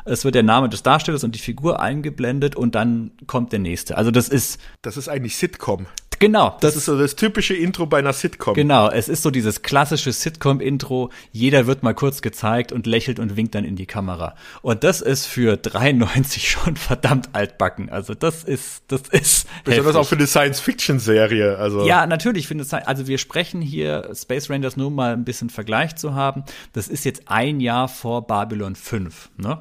[0.04, 3.96] Es wird der Name des Darstellers und die Figur eingeblendet und dann kommt der nächste.
[3.96, 4.60] Also das ist.
[4.82, 5.86] Das ist eigentlich Sitcom.
[6.24, 6.50] Genau.
[6.60, 8.54] Das, das, ist so das typische Intro bei einer Sitcom.
[8.54, 11.10] Genau, es ist so dieses klassische Sitcom-Intro.
[11.32, 14.34] Jeder wird mal kurz gezeigt und lächelt und winkt dann in die Kamera.
[14.62, 17.90] Und das ist für 93 schon verdammt altbacken.
[17.90, 19.46] Also das ist, das ist.
[19.64, 21.58] Besonders auch für eine Science-Fiction-Serie.
[21.58, 21.86] Also.
[21.86, 25.96] Ja, natürlich finde ich, also wir sprechen hier Space Rangers nur mal ein bisschen Vergleich
[25.96, 26.44] zu haben.
[26.72, 29.58] Das ist jetzt ein Jahr vor Babylon 5, ne?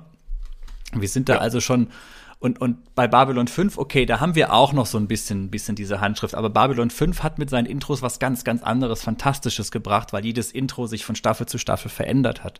[0.95, 1.39] Wir sind da ja.
[1.39, 1.87] also schon
[2.43, 5.77] und, und bei Babylon 5, okay, da haben wir auch noch so ein bisschen, bisschen
[5.77, 6.35] diese Handschrift.
[6.35, 10.51] Aber Babylon 5 hat mit seinen Intros was ganz, ganz anderes, Fantastisches gebracht, weil jedes
[10.51, 12.59] Intro sich von Staffel zu Staffel verändert hat.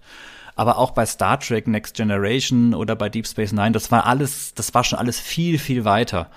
[0.56, 4.54] Aber auch bei Star Trek Next Generation oder bei Deep Space Nine, das war alles,
[4.54, 6.30] das war schon alles viel, viel weiter.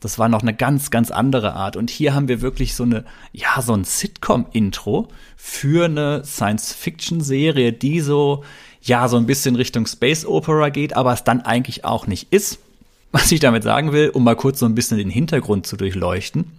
[0.00, 1.76] Das war noch eine ganz, ganz andere Art.
[1.76, 8.00] Und hier haben wir wirklich so eine, ja, so ein Sitcom-Intro für eine Science-Fiction-Serie, die
[8.00, 8.42] so,
[8.82, 12.58] ja, so ein bisschen Richtung Space Opera geht, aber es dann eigentlich auch nicht ist.
[13.10, 16.52] Was ich damit sagen will, um mal kurz so ein bisschen den Hintergrund zu durchleuchten.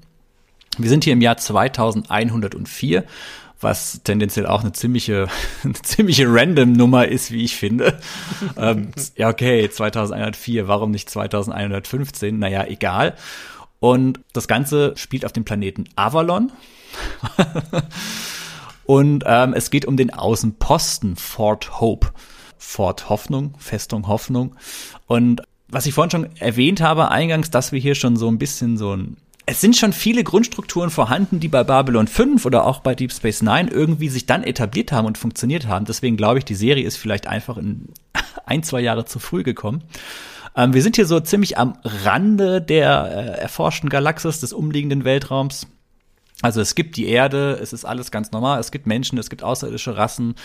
[0.77, 3.03] Wir sind hier im Jahr 2104,
[3.59, 5.27] was tendenziell auch eine ziemliche,
[5.63, 7.99] eine ziemliche random Nummer ist, wie ich finde.
[8.57, 12.39] ähm, ja, okay, 2104, warum nicht 2115?
[12.39, 13.15] Naja, egal.
[13.79, 16.51] Und das Ganze spielt auf dem Planeten Avalon.
[18.85, 22.09] Und ähm, es geht um den Außenposten Fort Hope.
[22.57, 24.55] Fort Hoffnung, Festung Hoffnung.
[25.07, 28.77] Und was ich vorhin schon erwähnt habe, eingangs, dass wir hier schon so ein bisschen
[28.77, 32.93] so ein es sind schon viele Grundstrukturen vorhanden, die bei Babylon 5 oder auch bei
[32.93, 35.85] Deep Space Nine irgendwie sich dann etabliert haben und funktioniert haben.
[35.85, 37.87] Deswegen glaube ich, die Serie ist vielleicht einfach in
[38.45, 39.83] ein, zwei Jahre zu früh gekommen.
[40.55, 45.65] Ähm, wir sind hier so ziemlich am Rande der äh, erforschten Galaxis des umliegenden Weltraums.
[46.43, 49.41] Also es gibt die Erde, es ist alles ganz normal, es gibt Menschen, es gibt
[49.41, 50.35] außerirdische Rassen.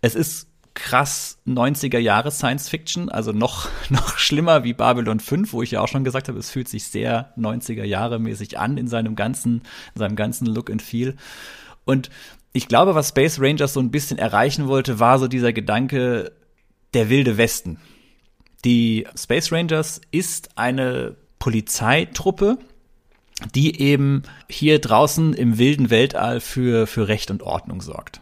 [0.00, 5.62] Es ist krass 90er Jahre Science Fiction, also noch, noch schlimmer wie Babylon 5, wo
[5.62, 8.86] ich ja auch schon gesagt habe, es fühlt sich sehr 90er Jahre mäßig an in
[8.86, 9.62] seinem ganzen,
[9.94, 11.16] in seinem ganzen Look and Feel.
[11.84, 12.10] Und
[12.52, 16.32] ich glaube, was Space Rangers so ein bisschen erreichen wollte, war so dieser Gedanke
[16.94, 17.78] der wilde Westen.
[18.64, 22.58] Die Space Rangers ist eine Polizeitruppe,
[23.54, 28.20] die eben hier draußen im wilden Weltall für, für Recht und Ordnung sorgt.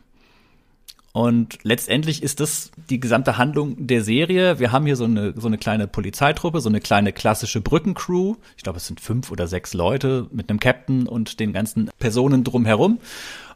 [1.16, 4.58] Und letztendlich ist das die gesamte Handlung der Serie.
[4.58, 8.34] Wir haben hier so eine, so eine kleine Polizeitruppe, so eine kleine klassische Brückencrew.
[8.56, 12.42] Ich glaube, es sind fünf oder sechs Leute mit einem Captain und den ganzen Personen
[12.42, 12.98] drumherum.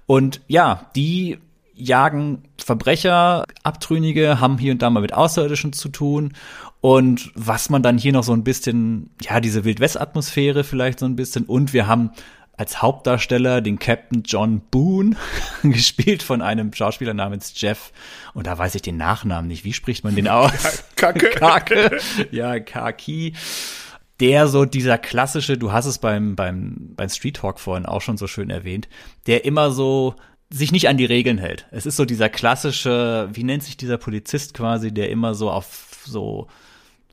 [0.07, 1.39] Und ja, die
[1.75, 6.35] jagen Verbrecher, Abtrünnige, haben hier und da mal mit Außerirdischen zu tun.
[6.81, 11.17] Und was man dann hier noch so ein bisschen, ja, diese Wildwest-Atmosphäre vielleicht so ein
[11.17, 11.45] bisschen.
[11.45, 12.11] Und wir haben
[12.59, 15.17] als Hauptdarsteller den Captain John Boone,
[15.63, 17.93] gespielt von einem Schauspieler namens Jeff.
[18.35, 19.65] Und da weiß ich den Nachnamen nicht.
[19.65, 20.85] Wie spricht man den aus?
[20.97, 21.31] Kacke.
[21.35, 21.99] Kacke.
[22.33, 23.35] Ja, Kaki.
[24.21, 28.17] Der so dieser klassische, du hast es beim, beim, beim Street Talk vorhin auch schon
[28.17, 28.89] so schön erwähnt,
[29.29, 30.17] der immer so
[30.51, 31.67] sich nicht an die Regeln hält.
[31.71, 36.01] Es ist so dieser klassische, wie nennt sich dieser Polizist quasi, der immer so auf
[36.05, 36.49] so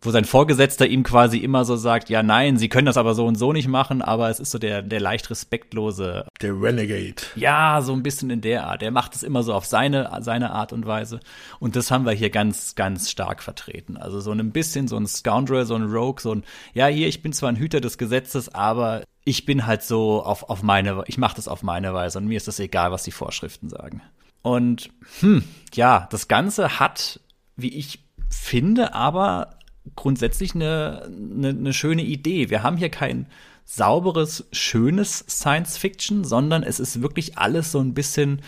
[0.05, 3.25] wo sein Vorgesetzter ihm quasi immer so sagt, ja, nein, sie können das aber so
[3.25, 6.25] und so nicht machen, aber es ist so der, der leicht respektlose.
[6.41, 7.21] Der Renegade.
[7.35, 8.83] Ja, so ein bisschen in der Art.
[8.83, 11.19] Er macht es immer so auf seine, seine Art und Weise.
[11.59, 13.97] Und das haben wir hier ganz, ganz stark vertreten.
[13.97, 16.43] Also so ein bisschen so ein Scoundrel, so ein Rogue, so ein,
[16.73, 20.49] ja, hier, ich bin zwar ein Hüter des Gesetzes, aber ich bin halt so auf,
[20.49, 23.11] auf meine, ich mache das auf meine Weise und mir ist das egal, was die
[23.11, 24.01] Vorschriften sagen.
[24.41, 24.91] Und,
[25.21, 25.43] hm,
[25.73, 27.19] ja, das Ganze hat,
[27.55, 29.57] wie ich finde, aber
[29.95, 32.49] grundsätzlich eine, eine, eine schöne Idee.
[32.49, 33.27] Wir haben hier kein
[33.65, 38.41] sauberes, schönes Science Fiction, sondern es ist wirklich alles so ein bisschen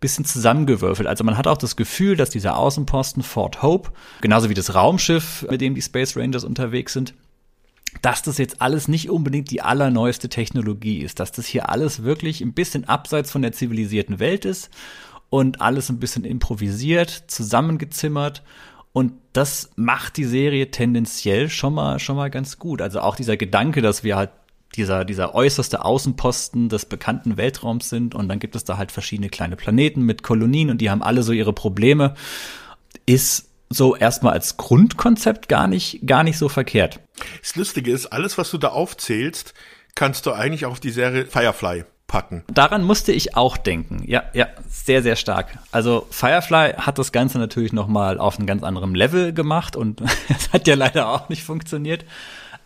[0.00, 1.08] bisschen zusammengewürfelt.
[1.08, 3.90] Also man hat auch das Gefühl, dass dieser Außenposten Fort Hope,
[4.20, 7.14] genauso wie das Raumschiff, mit dem die Space Rangers unterwegs sind,
[8.02, 12.42] dass das jetzt alles nicht unbedingt die allerneueste Technologie ist, dass das hier alles wirklich
[12.42, 14.68] ein bisschen abseits von der zivilisierten Welt ist
[15.30, 18.42] und alles ein bisschen improvisiert, zusammengezimmert
[18.94, 22.80] und das macht die Serie tendenziell schon mal, schon mal ganz gut.
[22.80, 24.30] Also auch dieser Gedanke, dass wir halt
[24.76, 29.30] dieser, dieser äußerste Außenposten des bekannten Weltraums sind und dann gibt es da halt verschiedene
[29.30, 32.14] kleine Planeten mit Kolonien und die haben alle so ihre Probleme,
[33.04, 37.00] ist so erstmal als Grundkonzept gar nicht, gar nicht so verkehrt.
[37.40, 39.54] Das Lustige ist, alles, was du da aufzählst,
[39.96, 42.44] kannst du eigentlich auf die Serie Firefly packen.
[42.52, 44.04] Daran musste ich auch denken.
[44.06, 45.58] Ja, ja, sehr, sehr stark.
[45.72, 50.00] Also Firefly hat das Ganze natürlich noch mal auf einem ganz anderen Level gemacht und
[50.28, 52.04] es hat ja leider auch nicht funktioniert.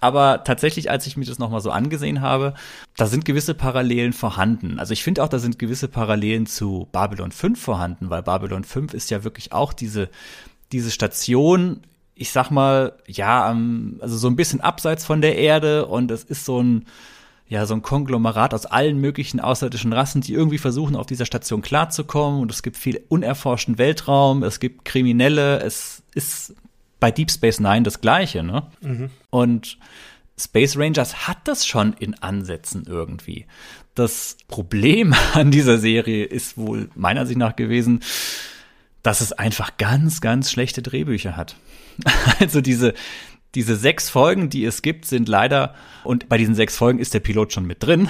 [0.01, 2.55] Aber tatsächlich, als ich mir das nochmal so angesehen habe,
[2.97, 4.79] da sind gewisse Parallelen vorhanden.
[4.79, 8.95] Also ich finde auch, da sind gewisse Parallelen zu Babylon 5 vorhanden, weil Babylon 5
[8.95, 10.09] ist ja wirklich auch diese,
[10.71, 11.81] diese Station,
[12.15, 13.57] ich sag mal, ja,
[14.01, 16.87] also so ein bisschen abseits von der Erde und es ist so ein,
[17.49, 21.63] ja so ein Konglomerat aus allen möglichen außerirdischen Rassen, die irgendwie versuchen, auf dieser Station
[21.63, 22.41] klarzukommen.
[22.41, 26.55] Und es gibt viel unerforschten Weltraum, es gibt Kriminelle, es ist
[27.01, 28.67] bei Deep Space Nine das Gleiche, ne?
[28.81, 29.11] Mhm.
[29.31, 29.79] Und
[30.39, 33.47] Space Rangers hat das schon in Ansätzen irgendwie.
[33.95, 38.01] Das Problem an dieser Serie ist wohl meiner Sicht nach gewesen,
[39.03, 41.57] dass es einfach ganz, ganz schlechte Drehbücher hat.
[42.41, 42.95] Also diese,
[43.55, 45.75] diese sechs Folgen, die es gibt, sind leider,
[46.05, 48.09] und bei diesen sechs Folgen ist der Pilot schon mit drin,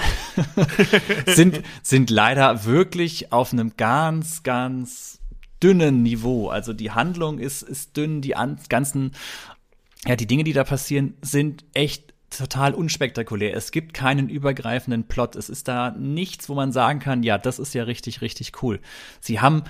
[1.27, 5.19] sind, sind leider wirklich auf einem ganz, ganz
[5.63, 6.49] dünnen Niveau.
[6.49, 9.11] Also die Handlung ist, ist dünn, die an, ganzen,
[10.05, 13.55] ja, die Dinge, die da passieren, sind echt total unspektakulär.
[13.55, 15.35] Es gibt keinen übergreifenden Plot.
[15.35, 18.79] Es ist da nichts, wo man sagen kann, ja, das ist ja richtig, richtig cool.
[19.19, 19.63] Sie haben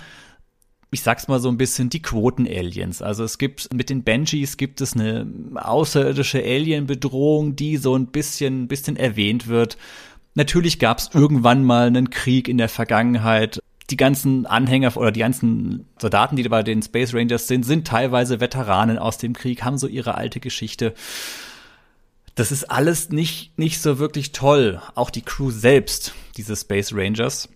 [0.92, 3.02] ich sag's mal so ein bisschen, die Quoten-Aliens.
[3.02, 8.68] Also es gibt mit den Banshees gibt es eine außerirdische Alien-Bedrohung, die so ein bisschen,
[8.68, 9.78] bisschen erwähnt wird.
[10.34, 13.60] Natürlich gab's irgendwann mal einen Krieg in der Vergangenheit.
[13.92, 18.40] Die ganzen Anhänger oder die ganzen Soldaten, die bei den Space Rangers sind, sind teilweise
[18.40, 20.94] Veteranen aus dem Krieg, haben so ihre alte Geschichte.
[22.34, 24.82] Das ist alles nicht, nicht so wirklich toll.
[24.96, 27.50] Auch die Crew selbst, diese Space Rangers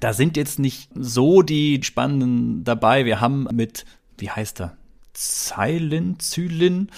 [0.00, 3.04] da sind jetzt nicht so die spannenden dabei.
[3.04, 3.84] Wir haben mit,
[4.18, 4.76] wie heißt er?
[5.12, 6.90] Zylin, Zylin,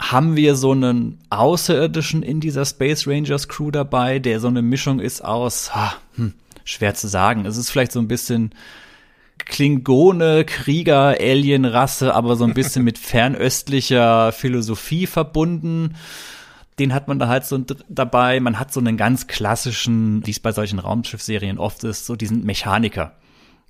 [0.00, 5.00] haben wir so einen Außerirdischen in dieser Space Rangers Crew dabei, der so eine Mischung
[5.00, 7.46] ist aus, ha, hm, schwer zu sagen.
[7.46, 8.54] Es ist vielleicht so ein bisschen
[9.38, 15.94] Klingone, Krieger, Alienrasse, aber so ein bisschen mit fernöstlicher Philosophie verbunden.
[16.78, 17.58] Den hat man da halt so
[17.88, 18.40] dabei.
[18.40, 22.44] Man hat so einen ganz klassischen, wie es bei solchen Raumschiffserien oft ist, so diesen
[22.44, 23.12] Mechaniker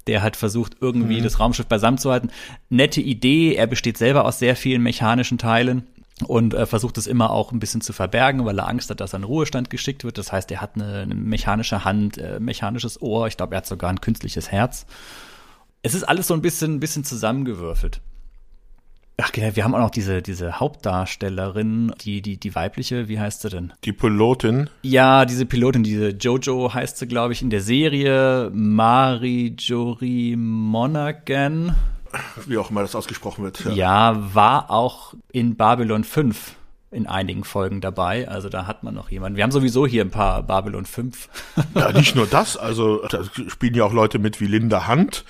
[0.07, 1.24] der halt versucht, irgendwie mhm.
[1.24, 2.30] das Raumschiff beisammen zu halten.
[2.68, 5.86] Nette Idee, er besteht selber aus sehr vielen mechanischen Teilen
[6.26, 9.14] und äh, versucht es immer auch ein bisschen zu verbergen, weil er Angst hat, dass
[9.14, 10.18] er in Ruhestand geschickt wird.
[10.18, 13.66] Das heißt, er hat eine, eine mechanische Hand, äh, mechanisches Ohr, ich glaube, er hat
[13.66, 14.86] sogar ein künstliches Herz.
[15.82, 18.00] Es ist alles so ein bisschen, ein bisschen zusammengewürfelt.
[19.16, 23.42] Ach genau, wir haben auch noch diese, diese Hauptdarstellerin, die, die, die weibliche, wie heißt
[23.42, 23.72] sie denn?
[23.84, 24.68] Die Pilotin.
[24.82, 31.76] Ja, diese Pilotin, diese Jojo heißt sie, glaube ich, in der Serie Marijori Monaghan.
[32.46, 33.64] Wie auch immer das ausgesprochen wird.
[33.64, 33.72] Ja.
[33.72, 36.56] ja, war auch in Babylon 5
[36.90, 38.28] in einigen Folgen dabei.
[38.28, 39.36] Also da hat man noch jemanden.
[39.36, 41.28] Wir haben sowieso hier ein paar Babylon 5.
[41.74, 42.56] Ja, nicht nur das.
[42.56, 45.24] Also da spielen ja auch Leute mit wie Linda Hunt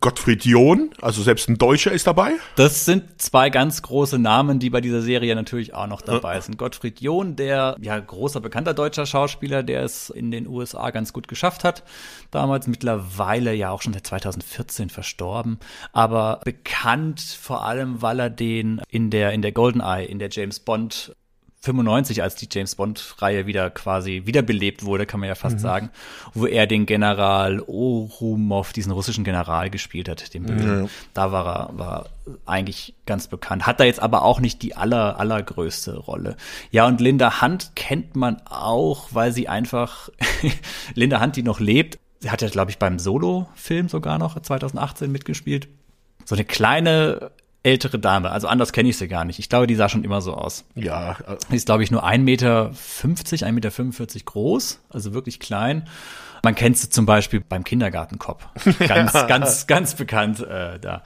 [0.00, 2.32] Gottfried John, also selbst ein Deutscher ist dabei.
[2.56, 6.58] Das sind zwei ganz große Namen, die bei dieser Serie natürlich auch noch dabei sind.
[6.58, 11.28] Gottfried John, der ja großer bekannter deutscher Schauspieler, der es in den USA ganz gut
[11.28, 11.82] geschafft hat.
[12.30, 15.58] Damals mittlerweile ja auch schon seit 2014 verstorben,
[15.92, 20.60] aber bekannt vor allem, weil er den in der in der Goldeneye, in der James
[20.60, 21.14] Bond
[21.64, 25.60] 95, als die James Bond-Reihe wieder quasi wiederbelebt wurde, kann man ja fast mhm.
[25.60, 25.90] sagen,
[26.34, 30.84] wo er den General Orumov, diesen russischen General, gespielt hat, den Bösen.
[30.84, 30.88] Ja.
[31.14, 32.06] Da war er, war
[32.44, 33.66] eigentlich ganz bekannt.
[33.66, 36.36] Hat da jetzt aber auch nicht die aller, allergrößte Rolle.
[36.70, 40.10] Ja, und Linda Hunt kennt man auch, weil sie einfach,
[40.94, 45.10] Linda Hunt, die noch lebt, sie hat ja, glaube ich, beim Solo-Film sogar noch 2018
[45.10, 45.68] mitgespielt.
[46.26, 47.30] So eine kleine
[47.64, 48.30] ältere Dame.
[48.30, 49.38] Also anders kenne ich sie gar nicht.
[49.38, 50.64] Ich glaube, die sah schon immer so aus.
[50.74, 51.16] Ja.
[51.50, 53.70] Die ist, glaube ich, nur 1,50 Meter, 1,45 Meter
[54.24, 55.88] groß, also wirklich klein.
[56.44, 58.46] Man kennt sie zum Beispiel beim Kindergartenkopf.
[58.86, 61.02] Ganz, ganz, ganz bekannt äh, da.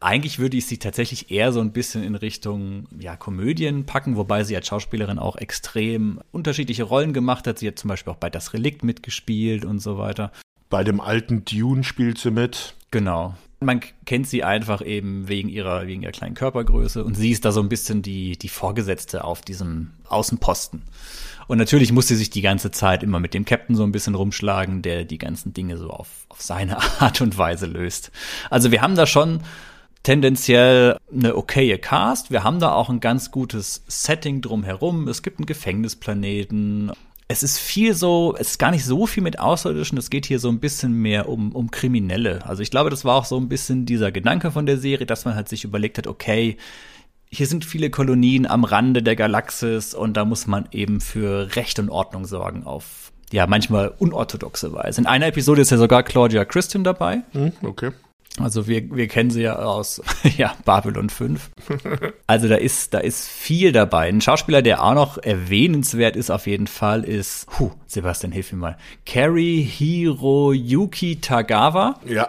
[0.00, 4.42] Eigentlich würde ich sie tatsächlich eher so ein bisschen in Richtung ja, Komödien packen, wobei
[4.42, 7.58] sie als Schauspielerin auch extrem unterschiedliche Rollen gemacht hat.
[7.60, 10.32] Sie hat zum Beispiel auch bei Das Relikt mitgespielt und so weiter.
[10.70, 12.74] Bei dem alten Dune spielt sie mit.
[12.90, 13.36] Genau.
[13.62, 17.52] Man kennt sie einfach eben wegen ihrer, wegen ihrer kleinen Körpergröße und sie ist da
[17.52, 20.82] so ein bisschen die, die Vorgesetzte auf diesem Außenposten.
[21.46, 24.14] Und natürlich muss sie sich die ganze Zeit immer mit dem Captain so ein bisschen
[24.14, 28.12] rumschlagen, der die ganzen Dinge so auf, auf seine Art und Weise löst.
[28.48, 29.40] Also wir haben da schon
[30.02, 32.30] tendenziell eine okaye Cast.
[32.30, 35.08] Wir haben da auch ein ganz gutes Setting drumherum.
[35.08, 36.92] Es gibt einen Gefängnisplaneten
[37.30, 40.40] es ist viel so, es ist gar nicht so viel mit Außerirdischen, es geht hier
[40.40, 42.44] so ein bisschen mehr um, um Kriminelle.
[42.44, 45.24] Also ich glaube, das war auch so ein bisschen dieser Gedanke von der Serie, dass
[45.24, 46.56] man halt sich überlegt hat, okay,
[47.30, 51.78] hier sind viele Kolonien am Rande der Galaxis und da muss man eben für Recht
[51.78, 55.00] und Ordnung sorgen auf ja, manchmal unorthodoxe Weise.
[55.00, 57.22] In einer Episode ist ja sogar Claudia Christian dabei.
[57.30, 57.92] Hm, okay.
[58.42, 60.02] Also wir, wir kennen sie ja aus
[60.36, 61.50] ja, Babylon 5.
[62.26, 64.08] Also da ist, da ist viel dabei.
[64.08, 68.58] Ein Schauspieler, der auch noch erwähnenswert ist auf jeden Fall, ist, huh, Sebastian, hilf mir
[68.58, 68.78] mal.
[69.06, 72.00] Kari Hiroyuki Tagawa.
[72.06, 72.28] Ja,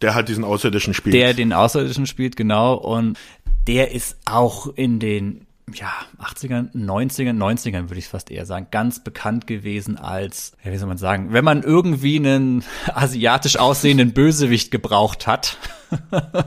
[0.00, 1.14] der hat diesen Außerirdischen spielt.
[1.14, 2.74] Der den Außerirdischen spielt, genau.
[2.74, 3.18] Und
[3.66, 9.02] der ist auch in den ja, 80ern, 90ern, 90ern würde ich fast eher sagen, ganz
[9.02, 12.64] bekannt gewesen als, ja, wie soll man sagen, wenn man irgendwie einen
[12.94, 15.56] asiatisch aussehenden Bösewicht gebraucht hat.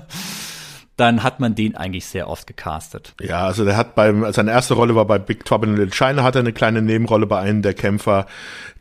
[1.01, 3.15] dann hat man den eigentlich sehr oft gecastet.
[3.19, 6.21] Ja, also der hat beim, seine erste Rolle war bei Big Trouble in Little China,
[6.21, 8.27] hat er eine kleine Nebenrolle bei einem der Kämpfer.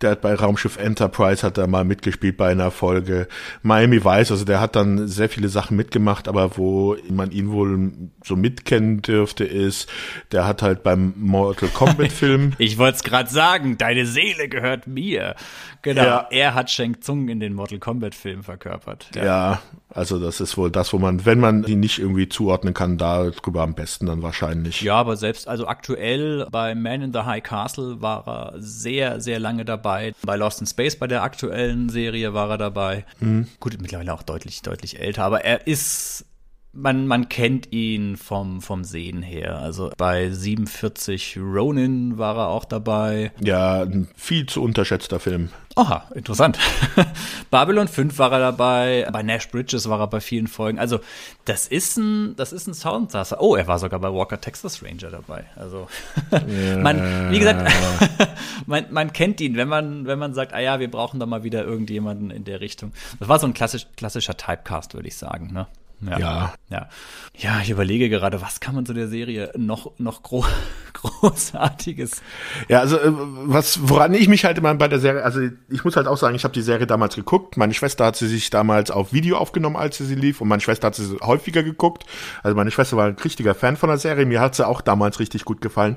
[0.03, 3.27] Der hat bei Raumschiff Enterprise hat er mal mitgespielt bei einer Folge.
[3.63, 7.91] Miami Vice, also der hat dann sehr viele Sachen mitgemacht, aber wo man ihn wohl
[8.23, 9.89] so mitkennen dürfte, ist,
[10.33, 12.53] der hat halt beim Mortal Kombat Film.
[12.59, 15.37] ich wollte es gerade sagen, deine Seele gehört mir.
[15.83, 16.03] Genau.
[16.03, 16.27] Ja.
[16.31, 19.09] Er hat Shang Tsung in den Mortal Kombat Film verkörpert.
[19.15, 19.25] Ja.
[19.25, 22.99] ja, also das ist wohl das, wo man, wenn man ihn nicht irgendwie zuordnen kann,
[22.99, 24.83] darüber am besten dann wahrscheinlich.
[24.83, 29.39] Ja, aber selbst, also aktuell bei Man in the High Castle war er sehr, sehr
[29.39, 30.15] lange dabei.
[30.23, 33.05] Bei Lost in Space, bei der aktuellen Serie war er dabei.
[33.21, 33.49] Mhm.
[33.61, 36.25] Gut, mittlerweile auch deutlich, deutlich älter, aber er ist
[36.73, 39.59] man, man kennt ihn vom, vom Sehen her.
[39.59, 43.33] Also bei 47 Ronin war er auch dabei.
[43.41, 45.51] Ja, ein viel zu unterschätzter Film.
[45.77, 46.59] Aha, interessant.
[47.51, 50.79] Babylon 5 war er dabei, bei Nash Bridges war er bei vielen Folgen.
[50.79, 51.01] Also,
[51.45, 53.41] das ist ein, das ist ein Soundsasser.
[53.41, 55.45] Oh, er war sogar bei Walker Texas Ranger dabei.
[55.57, 55.89] Also,
[56.31, 57.73] man, wie gesagt,
[58.67, 61.45] man, man kennt ihn, wenn man, wenn man sagt, ah ja, wir brauchen da mal
[61.45, 62.93] wieder irgendjemanden in der Richtung.
[63.19, 65.67] Das war so ein klassisch, klassischer Typecast, würde ich sagen, ne?
[66.03, 66.19] Ja.
[66.19, 66.55] ja.
[66.69, 66.89] Ja.
[67.37, 70.45] Ja, ich überlege gerade, was kann man zu der Serie noch, noch gro
[70.93, 72.23] großartiges.
[72.69, 75.97] Ja, also äh, was, woran ich mich halt immer bei der Serie, also ich muss
[75.97, 77.57] halt auch sagen, ich habe die Serie damals geguckt.
[77.57, 80.61] Meine Schwester hat sie sich damals auf Video aufgenommen, als sie sie lief, und meine
[80.61, 82.05] Schwester hat sie häufiger geguckt.
[82.43, 84.27] Also meine Schwester war ein richtiger Fan von der Serie.
[84.27, 85.97] Mir hat sie auch damals richtig gut gefallen.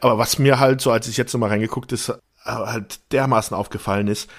[0.00, 4.08] Aber was mir halt so, als ich jetzt nochmal reingeguckt ist, äh, halt dermaßen aufgefallen
[4.08, 4.30] ist,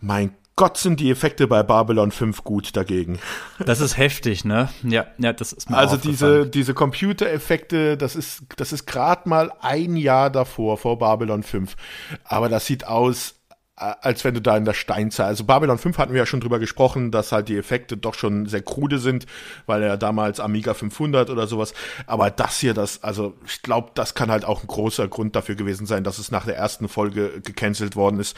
[0.00, 3.20] mein Gott sind die Effekte bei Babylon 5 gut dagegen.
[3.64, 4.68] Das ist heftig, ne?
[4.82, 9.52] Ja, ja, das ist mir Also diese diese Computereffekte, das ist das ist gerade mal
[9.60, 11.76] ein Jahr davor vor Babylon 5,
[12.24, 13.36] aber das sieht aus
[13.76, 16.58] als wenn du da in der Steinzeit, also Babylon 5 hatten wir ja schon drüber
[16.58, 19.26] gesprochen, dass halt die Effekte doch schon sehr krude sind,
[19.66, 21.74] weil er damals Amiga 500 oder sowas,
[22.08, 25.54] aber das hier, das, also ich glaube, das kann halt auch ein großer Grund dafür
[25.54, 28.36] gewesen sein, dass es nach der ersten Folge gecancelt worden ist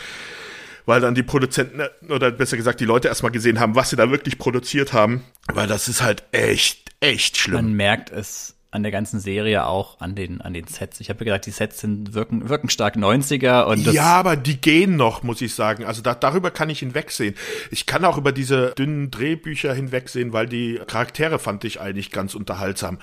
[0.91, 4.11] weil dann die Produzenten oder besser gesagt die Leute erstmal gesehen haben, was sie da
[4.11, 7.55] wirklich produziert haben, weil das ist halt echt, echt schlimm.
[7.55, 10.99] Man merkt es an der ganzen Serie auch an den an den Sets.
[10.99, 14.61] Ich habe ja gesagt, die Sets sind wirken wirken stark 90er und Ja, aber die
[14.61, 15.85] gehen noch, muss ich sagen.
[15.85, 17.37] Also da, darüber kann ich hinwegsehen.
[17.71, 22.35] Ich kann auch über diese dünnen Drehbücher hinwegsehen, weil die Charaktere fand ich eigentlich ganz
[22.35, 22.99] unterhaltsam.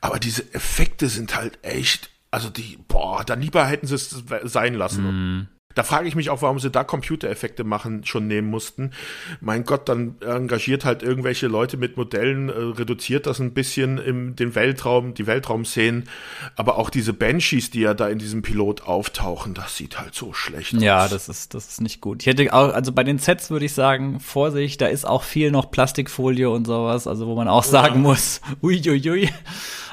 [0.00, 4.74] Aber diese Effekte sind halt echt also die, boah, dann lieber hätten sie es sein
[4.74, 5.04] lassen.
[5.04, 5.48] Mm.
[5.74, 8.90] Da frage ich mich auch, warum sie da Computereffekte machen schon nehmen mussten.
[9.40, 14.34] Mein Gott, dann engagiert halt irgendwelche Leute mit Modellen, äh, reduziert das ein bisschen im
[14.34, 16.08] den Weltraum, die Weltraumszenen,
[16.56, 20.32] aber auch diese Banshees, die ja da in diesem Pilot auftauchen, das sieht halt so
[20.32, 20.82] schlecht aus.
[20.82, 22.22] Ja, das ist das ist nicht gut.
[22.22, 25.52] Ich hätte auch also bei den Sets würde ich sagen, Vorsicht, da ist auch viel
[25.52, 28.00] noch Plastikfolie und sowas, also wo man auch sagen ja.
[28.00, 29.00] muss, uiuiui.
[29.00, 29.28] Ui, ui.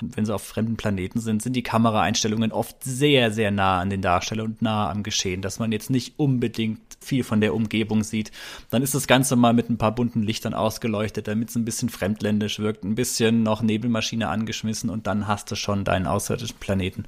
[0.01, 4.01] Wenn sie auf fremden Planeten sind, sind die Kameraeinstellungen oft sehr sehr nah an den
[4.01, 8.03] Darsteller und nah am Geschehen, dass man man jetzt nicht unbedingt viel von der Umgebung
[8.03, 8.31] sieht.
[8.69, 11.89] Dann ist das Ganze mal mit ein paar bunten Lichtern ausgeleuchtet, damit es ein bisschen
[11.89, 17.05] fremdländisch wirkt, ein bisschen noch Nebelmaschine angeschmissen und dann hast du schon deinen außerirdischen Planeten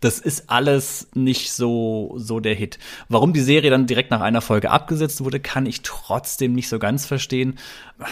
[0.00, 2.78] das ist alles nicht so, so der Hit.
[3.08, 6.78] Warum die Serie dann direkt nach einer Folge abgesetzt wurde, kann ich trotzdem nicht so
[6.78, 7.58] ganz verstehen.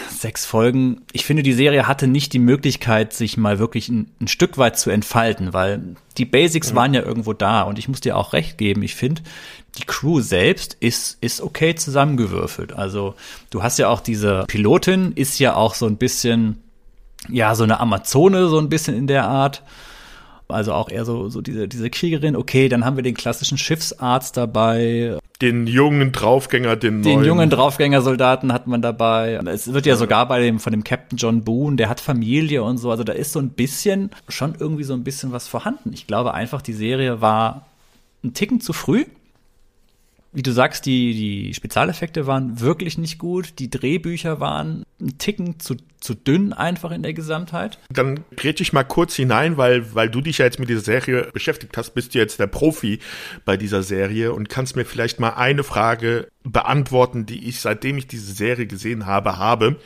[0.09, 1.01] Sechs Folgen.
[1.13, 4.77] Ich finde, die Serie hatte nicht die Möglichkeit, sich mal wirklich ein, ein Stück weit
[4.77, 6.75] zu entfalten, weil die Basics mhm.
[6.75, 8.83] waren ja irgendwo da und ich muss dir auch recht geben.
[8.83, 9.21] Ich finde,
[9.77, 12.73] die Crew selbst ist, ist okay zusammengewürfelt.
[12.73, 13.15] Also,
[13.49, 16.61] du hast ja auch diese Pilotin, ist ja auch so ein bisschen,
[17.29, 19.63] ja, so eine Amazone, so ein bisschen in der Art
[20.47, 22.35] also auch eher so, so diese, diese Kriegerin.
[22.35, 25.17] Okay, dann haben wir den klassischen Schiffsarzt dabei.
[25.41, 27.25] Den jungen Draufgänger, den, den neuen.
[27.25, 29.39] jungen Draufgängersoldaten hat man dabei.
[29.45, 32.63] Es wird ja, ja sogar bei dem, von dem Captain John Boone, der hat Familie
[32.63, 32.89] und so.
[32.91, 35.91] Also da ist so ein bisschen, schon irgendwie so ein bisschen was vorhanden.
[35.93, 37.67] Ich glaube einfach, die Serie war
[38.23, 39.05] ein Ticken zu früh
[40.33, 43.59] wie du sagst, die, die Spezialeffekte waren wirklich nicht gut.
[43.59, 47.79] Die Drehbücher waren ein Ticken zu, zu dünn einfach in der Gesamtheit.
[47.89, 51.29] Dann grätsch ich mal kurz hinein, weil, weil du dich ja jetzt mit dieser Serie
[51.33, 52.99] beschäftigt hast, bist du jetzt der Profi
[53.45, 58.07] bei dieser Serie und kannst mir vielleicht mal eine Frage beantworten, die ich, seitdem ich
[58.07, 59.77] diese Serie gesehen habe, habe.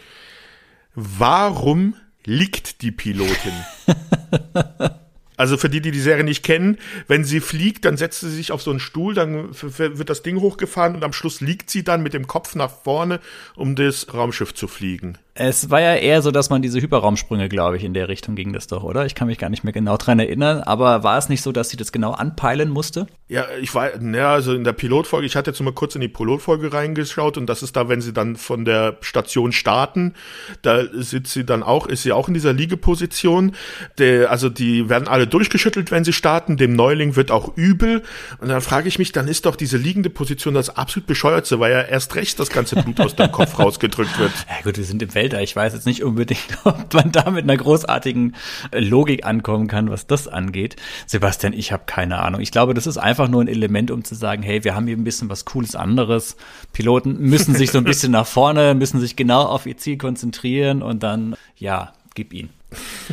[0.96, 3.54] Warum liegt die Pilotin?
[5.42, 6.78] Also für die, die die Serie nicht kennen,
[7.08, 10.40] wenn sie fliegt, dann setzt sie sich auf so einen Stuhl, dann wird das Ding
[10.40, 13.20] hochgefahren und am Schluss liegt sie dann mit dem Kopf nach vorne,
[13.56, 15.18] um das Raumschiff zu fliegen.
[15.44, 18.54] Es war ja eher so, dass man diese Hyperraumsprünge, glaube ich, in der Richtung ging
[18.54, 19.08] das doch, oder?
[19.08, 21.70] Ich kann mich gar nicht mehr genau dran erinnern, aber war es nicht so, dass
[21.70, 23.08] sie das genau anpeilen musste?
[23.28, 26.10] Ja, ich war, naja, also in der Pilotfolge, ich hatte jetzt mal kurz in die
[26.10, 30.14] Pilotfolge reingeschaut und das ist da, wenn sie dann von der Station starten,
[30.62, 33.56] da sitzt sie dann auch, ist sie auch in dieser Liegeposition.
[33.98, 38.04] Der, also die werden alle durchgeschüttelt, wenn sie starten, dem Neuling wird auch übel
[38.42, 41.72] und dann frage ich mich, dann ist doch diese liegende Position das absolut bescheuertste, weil
[41.72, 44.32] ja erst recht das ganze Blut aus dem Kopf rausgedrückt wird.
[44.48, 45.42] Ja gut, wir sind im Feld Felder.
[45.42, 48.36] Ich weiß jetzt nicht unbedingt, ob man da mit einer großartigen
[48.74, 50.76] Logik ankommen kann, was das angeht.
[51.08, 52.42] Sebastian, ich habe keine Ahnung.
[52.42, 54.98] Ich glaube, das ist einfach nur ein Element, um zu sagen, hey, wir haben hier
[54.98, 56.36] ein bisschen was Cooles anderes.
[56.74, 60.82] Piloten müssen sich so ein bisschen nach vorne, müssen sich genau auf ihr Ziel konzentrieren
[60.82, 62.50] und dann, ja, gib ihn.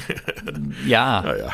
[0.87, 1.25] ja.
[1.25, 1.53] ja, ja.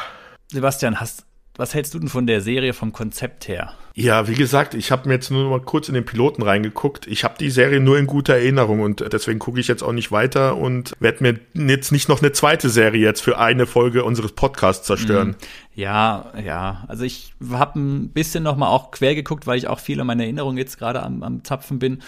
[0.50, 1.24] Sebastian, hast,
[1.56, 3.72] was hältst du denn von der Serie vom Konzept her?
[3.96, 7.06] Ja, wie gesagt, ich habe mir jetzt nur mal kurz in den Piloten reingeguckt.
[7.06, 10.10] Ich habe die Serie nur in guter Erinnerung und deswegen gucke ich jetzt auch nicht
[10.10, 14.32] weiter und werde mir jetzt nicht noch eine zweite Serie jetzt für eine Folge unseres
[14.32, 15.28] Podcasts zerstören.
[15.28, 15.36] Mhm.
[15.76, 16.84] Ja, ja.
[16.88, 20.06] Also ich habe ein bisschen noch mal auch quer geguckt, weil ich auch viel in
[20.08, 22.02] meiner Erinnerung jetzt gerade am, am Zapfen bin.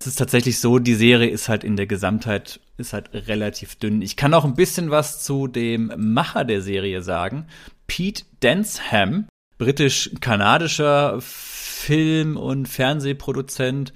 [0.00, 4.00] Es ist tatsächlich so, die Serie ist halt in der Gesamtheit ist halt relativ dünn.
[4.00, 7.48] Ich kann auch ein bisschen was zu dem Macher der Serie sagen.
[7.86, 9.26] Pete Densham,
[9.58, 13.92] britisch-kanadischer Film- und Fernsehproduzent,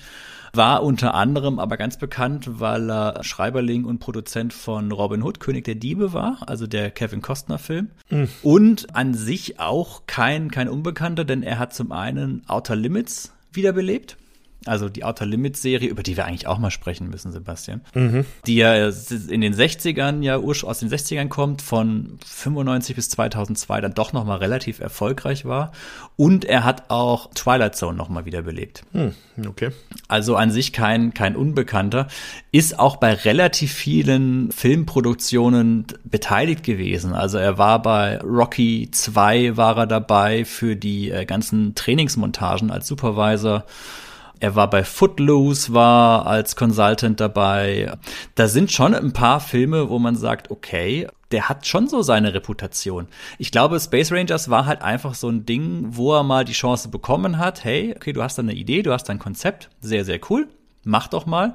[0.54, 5.64] War unter anderem aber ganz bekannt, weil er Schreiberling und Produzent von Robin Hood, König
[5.64, 7.88] der Diebe war, also der Kevin Costner Film.
[8.10, 8.28] Mhm.
[8.42, 14.18] Und an sich auch kein, kein Unbekannter, denn er hat zum einen Outer Limits wiederbelebt
[14.66, 18.24] also die Outer Limits Serie, über die wir eigentlich auch mal sprechen müssen, Sebastian, mhm.
[18.46, 18.88] die ja
[19.28, 24.24] in den 60ern ja aus den 60ern kommt, von 95 bis 2002 dann doch noch
[24.24, 25.72] mal relativ erfolgreich war
[26.16, 28.82] und er hat auch Twilight Zone noch mal wiederbelebt.
[28.92, 29.14] Mhm.
[29.46, 29.70] Okay.
[30.08, 32.08] Also an sich kein kein Unbekannter,
[32.50, 37.14] ist auch bei relativ vielen Filmproduktionen beteiligt gewesen.
[37.14, 42.86] Also er war bei Rocky 2 war er dabei für die äh, ganzen Trainingsmontagen als
[42.86, 43.64] Supervisor
[44.42, 47.92] er war bei Footloose, war als Consultant dabei.
[48.34, 52.34] Da sind schon ein paar Filme, wo man sagt, okay, der hat schon so seine
[52.34, 53.06] Reputation.
[53.38, 56.88] Ich glaube, Space Rangers war halt einfach so ein Ding, wo er mal die Chance
[56.88, 60.18] bekommen hat, hey, okay, du hast da eine Idee, du hast ein Konzept, sehr, sehr
[60.28, 60.48] cool,
[60.82, 61.54] mach doch mal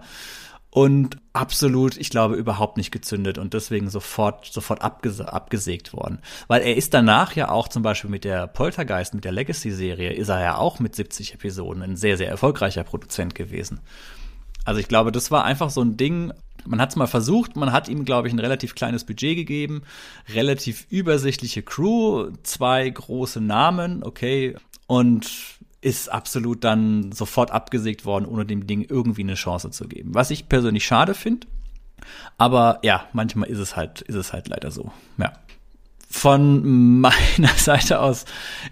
[0.70, 6.20] und absolut, ich glaube, überhaupt nicht gezündet und deswegen sofort, sofort abgese abgesägt worden.
[6.48, 10.30] Weil er ist danach ja auch zum Beispiel mit der Poltergeist, mit der Legacy-Serie, ist
[10.30, 13.80] er ja auch mit 70 Episoden ein sehr, sehr erfolgreicher Produzent gewesen.
[14.66, 16.34] Also ich glaube, das war einfach so ein Ding,
[16.66, 19.84] man hat es mal versucht, man hat ihm, glaube ich, ein relativ kleines Budget gegeben,
[20.34, 24.56] relativ übersichtliche Crew, zwei große Namen, okay,
[24.86, 30.14] und ist absolut dann sofort abgesägt worden, ohne dem Ding irgendwie eine Chance zu geben.
[30.14, 31.48] Was ich persönlich schade finde.
[32.38, 34.92] Aber ja, manchmal ist es halt, ist es halt leider so.
[35.18, 35.34] Ja.
[36.10, 38.26] Von meiner Seite aus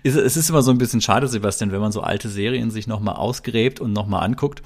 [0.04, 2.88] ist es ist immer so ein bisschen schade, Sebastian, wenn man so alte Serien sich
[2.88, 4.64] nochmal ausgräbt und nochmal anguckt.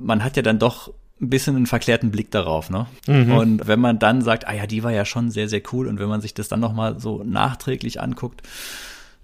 [0.00, 2.86] Man hat ja dann doch ein bisschen einen verklärten Blick darauf, ne?
[3.06, 3.32] Mhm.
[3.32, 6.00] Und wenn man dann sagt, ah ja, die war ja schon sehr, sehr cool und
[6.00, 8.42] wenn man sich das dann nochmal so nachträglich anguckt,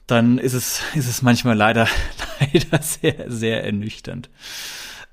[0.09, 1.87] dann ist es, ist es manchmal leider,
[2.41, 4.29] leider sehr, sehr ernüchternd.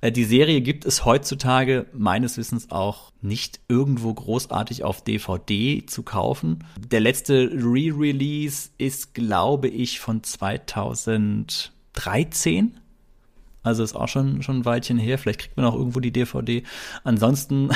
[0.01, 6.01] Äh, die Serie gibt es heutzutage meines Wissens auch nicht irgendwo großartig auf DVD zu
[6.03, 6.63] kaufen.
[6.77, 12.79] Der letzte Re-Release ist, glaube ich, von 2013.
[13.63, 15.17] Also ist auch schon, schon ein Weilchen her.
[15.17, 16.61] Vielleicht kriegt man auch irgendwo die DVD.
[17.03, 17.71] Ansonsten,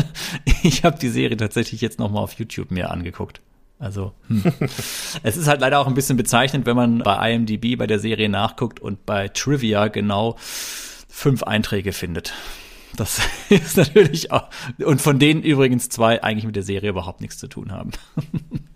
[0.62, 3.40] ich habe die Serie tatsächlich jetzt noch mal auf YouTube mir angeguckt.
[3.84, 4.42] Also, hm.
[5.22, 8.30] es ist halt leider auch ein bisschen bezeichnend, wenn man bei IMDb bei der Serie
[8.30, 12.32] nachguckt und bei Trivia genau fünf Einträge findet.
[12.96, 13.20] Das
[13.50, 14.48] ist natürlich auch,
[14.82, 17.90] und von denen übrigens zwei eigentlich mit der Serie überhaupt nichts zu tun haben.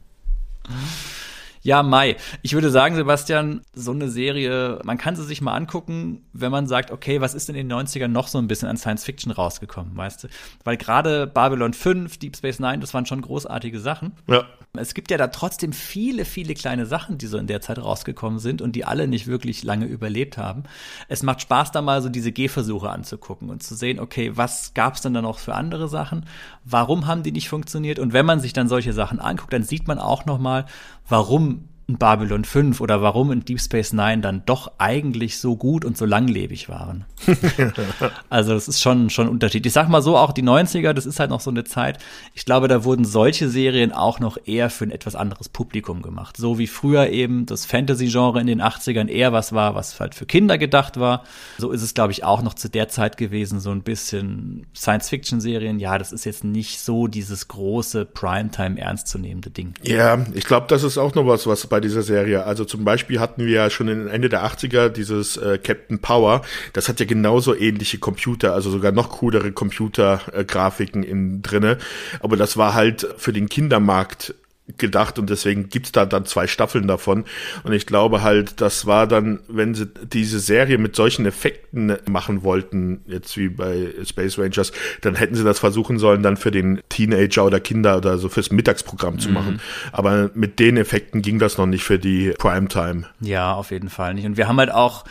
[1.63, 2.17] Ja, Mai.
[2.43, 6.67] Ich würde sagen, Sebastian, so eine Serie, man kann sie sich mal angucken, wenn man
[6.67, 9.33] sagt, okay, was ist denn in den 90ern noch so ein bisschen an Science Fiction
[9.33, 10.29] rausgekommen, weißt du?
[10.65, 14.13] Weil gerade Babylon 5, Deep Space Nine, das waren schon großartige Sachen.
[14.27, 14.45] Ja.
[14.75, 18.39] Es gibt ja da trotzdem viele, viele kleine Sachen, die so in der Zeit rausgekommen
[18.39, 20.65] sind und die alle nicht wirklich lange überlebt haben.
[21.09, 25.01] Es macht Spaß, da mal so diese Gehversuche anzugucken und zu sehen, okay, was gab's
[25.01, 26.27] denn da noch für andere Sachen?
[26.65, 27.99] Warum haben die nicht funktioniert?
[27.99, 30.67] Und wenn man sich dann solche Sachen anguckt, dann sieht man auch noch mal,
[31.09, 31.58] warum
[31.91, 36.05] Babylon 5 oder warum in Deep Space Nine dann doch eigentlich so gut und so
[36.05, 37.07] langlebig waren.
[38.29, 39.65] also das ist schon schon ein Unterschied.
[39.65, 41.99] Ich sag mal so, auch die 90er, das ist halt noch so eine Zeit.
[42.35, 46.37] Ich glaube, da wurden solche Serien auch noch eher für ein etwas anderes Publikum gemacht.
[46.37, 50.27] So wie früher eben das Fantasy-Genre in den 80ern eher was war, was halt für
[50.27, 51.25] Kinder gedacht war.
[51.57, 55.79] So ist es, glaube ich, auch noch zu der Zeit gewesen, so ein bisschen Science-Fiction-Serien.
[55.79, 59.73] Ja, das ist jetzt nicht so dieses große Primetime ernstzunehmende Ding.
[59.83, 62.45] Ja, ich glaube, das ist auch noch was, was bei bei dieser Serie.
[62.45, 66.43] Also zum Beispiel hatten wir ja schon Ende der 80er dieses äh, Captain Power.
[66.73, 71.79] Das hat ja genauso ähnliche Computer, also sogar noch coolere Computergrafiken äh, in drinne.
[72.19, 74.35] Aber das war halt für den Kindermarkt
[74.77, 77.25] gedacht und deswegen gibt's da dann zwei Staffeln davon.
[77.65, 82.43] Und ich glaube halt, das war dann, wenn sie diese Serie mit solchen Effekten machen
[82.43, 86.81] wollten, jetzt wie bei Space Rangers, dann hätten sie das versuchen sollen, dann für den
[86.89, 89.21] Teenager oder Kinder oder so fürs Mittagsprogramm mhm.
[89.21, 89.61] zu machen.
[89.93, 93.05] Aber mit den Effekten ging das noch nicht für die Primetime.
[93.21, 94.27] Ja, auf jeden Fall nicht.
[94.27, 95.05] Und wir haben halt auch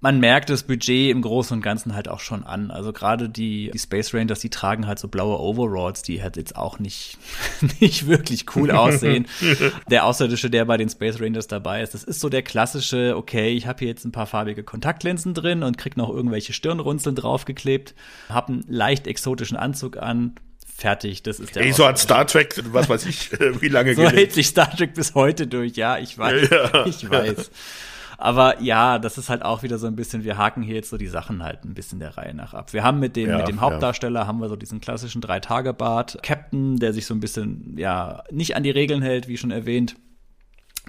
[0.00, 2.70] man merkt das Budget im Großen und Ganzen halt auch schon an.
[2.70, 6.54] Also gerade die, die Space Rangers, die tragen halt so blaue Overalls, die halt jetzt
[6.54, 7.16] auch nicht,
[7.80, 9.26] nicht wirklich cool aussehen.
[9.90, 13.50] der Außerirdische, der bei den Space Rangers dabei ist, das ist so der klassische, okay,
[13.50, 17.94] ich habe hier jetzt ein paar farbige Kontaktlinsen drin und krieg noch irgendwelche Stirnrunzeln draufgeklebt,
[18.28, 20.34] hab einen leicht exotischen Anzug an,
[20.76, 24.02] fertig, das ist der Ey, so hat Star Trek, was weiß ich, wie lange So
[24.02, 26.86] hält sich Star Trek bis heute durch, ja, ich weiß, ja.
[26.86, 27.50] ich weiß.
[28.18, 30.96] Aber ja, das ist halt auch wieder so ein bisschen, wir haken hier jetzt so
[30.96, 32.72] die Sachen halt ein bisschen der Reihe nach ab.
[32.72, 34.26] Wir haben mit dem, ja, mit dem Hauptdarsteller ja.
[34.26, 38.62] haben wir so diesen klassischen Drei-Tage-Bart, Captain, der sich so ein bisschen, ja, nicht an
[38.62, 39.96] die Regeln hält, wie schon erwähnt.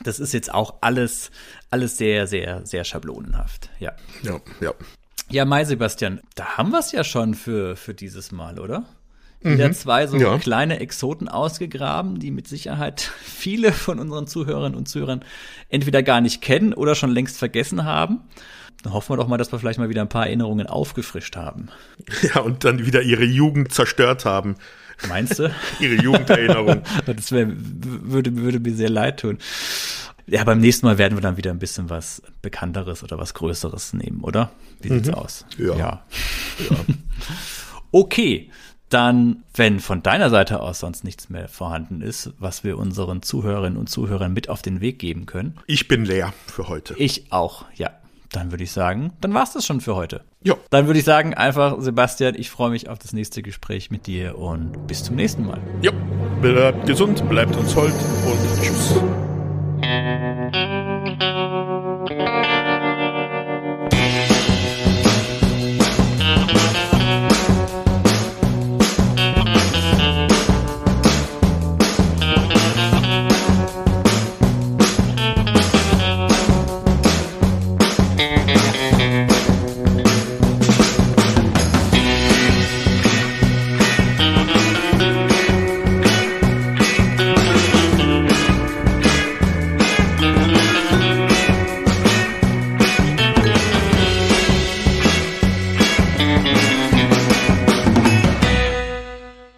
[0.03, 1.31] Das ist jetzt auch alles,
[1.71, 3.93] alles sehr, sehr, sehr schablonenhaft, ja.
[4.23, 4.73] Ja, ja.
[5.29, 8.85] Ja, Mai Sebastian, da haben wir es ja schon für, für dieses Mal, oder?
[9.41, 10.37] Wieder zwei so ja.
[10.37, 15.23] kleine Exoten ausgegraben, die mit Sicherheit viele von unseren Zuhörerinnen und Zuhörern
[15.69, 18.21] entweder gar nicht kennen oder schon längst vergessen haben.
[18.83, 21.69] Dann hoffen wir doch mal, dass wir vielleicht mal wieder ein paar Erinnerungen aufgefrischt haben.
[22.21, 24.55] Ja, und dann wieder ihre Jugend zerstört haben.
[25.07, 25.53] Meinst du?
[25.79, 26.81] Ihre Jugenderinnerung.
[27.05, 29.37] das wär, würde, würde mir sehr leid tun.
[30.25, 33.93] Ja, beim nächsten Mal werden wir dann wieder ein bisschen was Bekannteres oder was Größeres
[33.93, 34.51] nehmen, oder?
[34.81, 35.45] Wie sieht's aus?
[35.57, 35.75] Ja.
[35.75, 36.05] ja.
[37.91, 38.49] Okay,
[38.89, 43.77] dann, wenn von deiner Seite aus sonst nichts mehr vorhanden ist, was wir unseren Zuhörerinnen
[43.77, 45.57] und Zuhörern mit auf den Weg geben können.
[45.67, 46.95] Ich bin leer für heute.
[46.97, 47.91] Ich auch, ja.
[48.31, 50.21] Dann würde ich sagen, dann war's das schon für heute.
[50.43, 50.55] Ja.
[50.69, 54.37] Dann würde ich sagen, einfach, Sebastian, ich freue mich auf das nächste Gespräch mit dir
[54.37, 55.61] und bis zum nächsten Mal.
[55.81, 55.91] Ja,
[56.41, 58.95] bleibt gesund, bleibt uns hold und tschüss.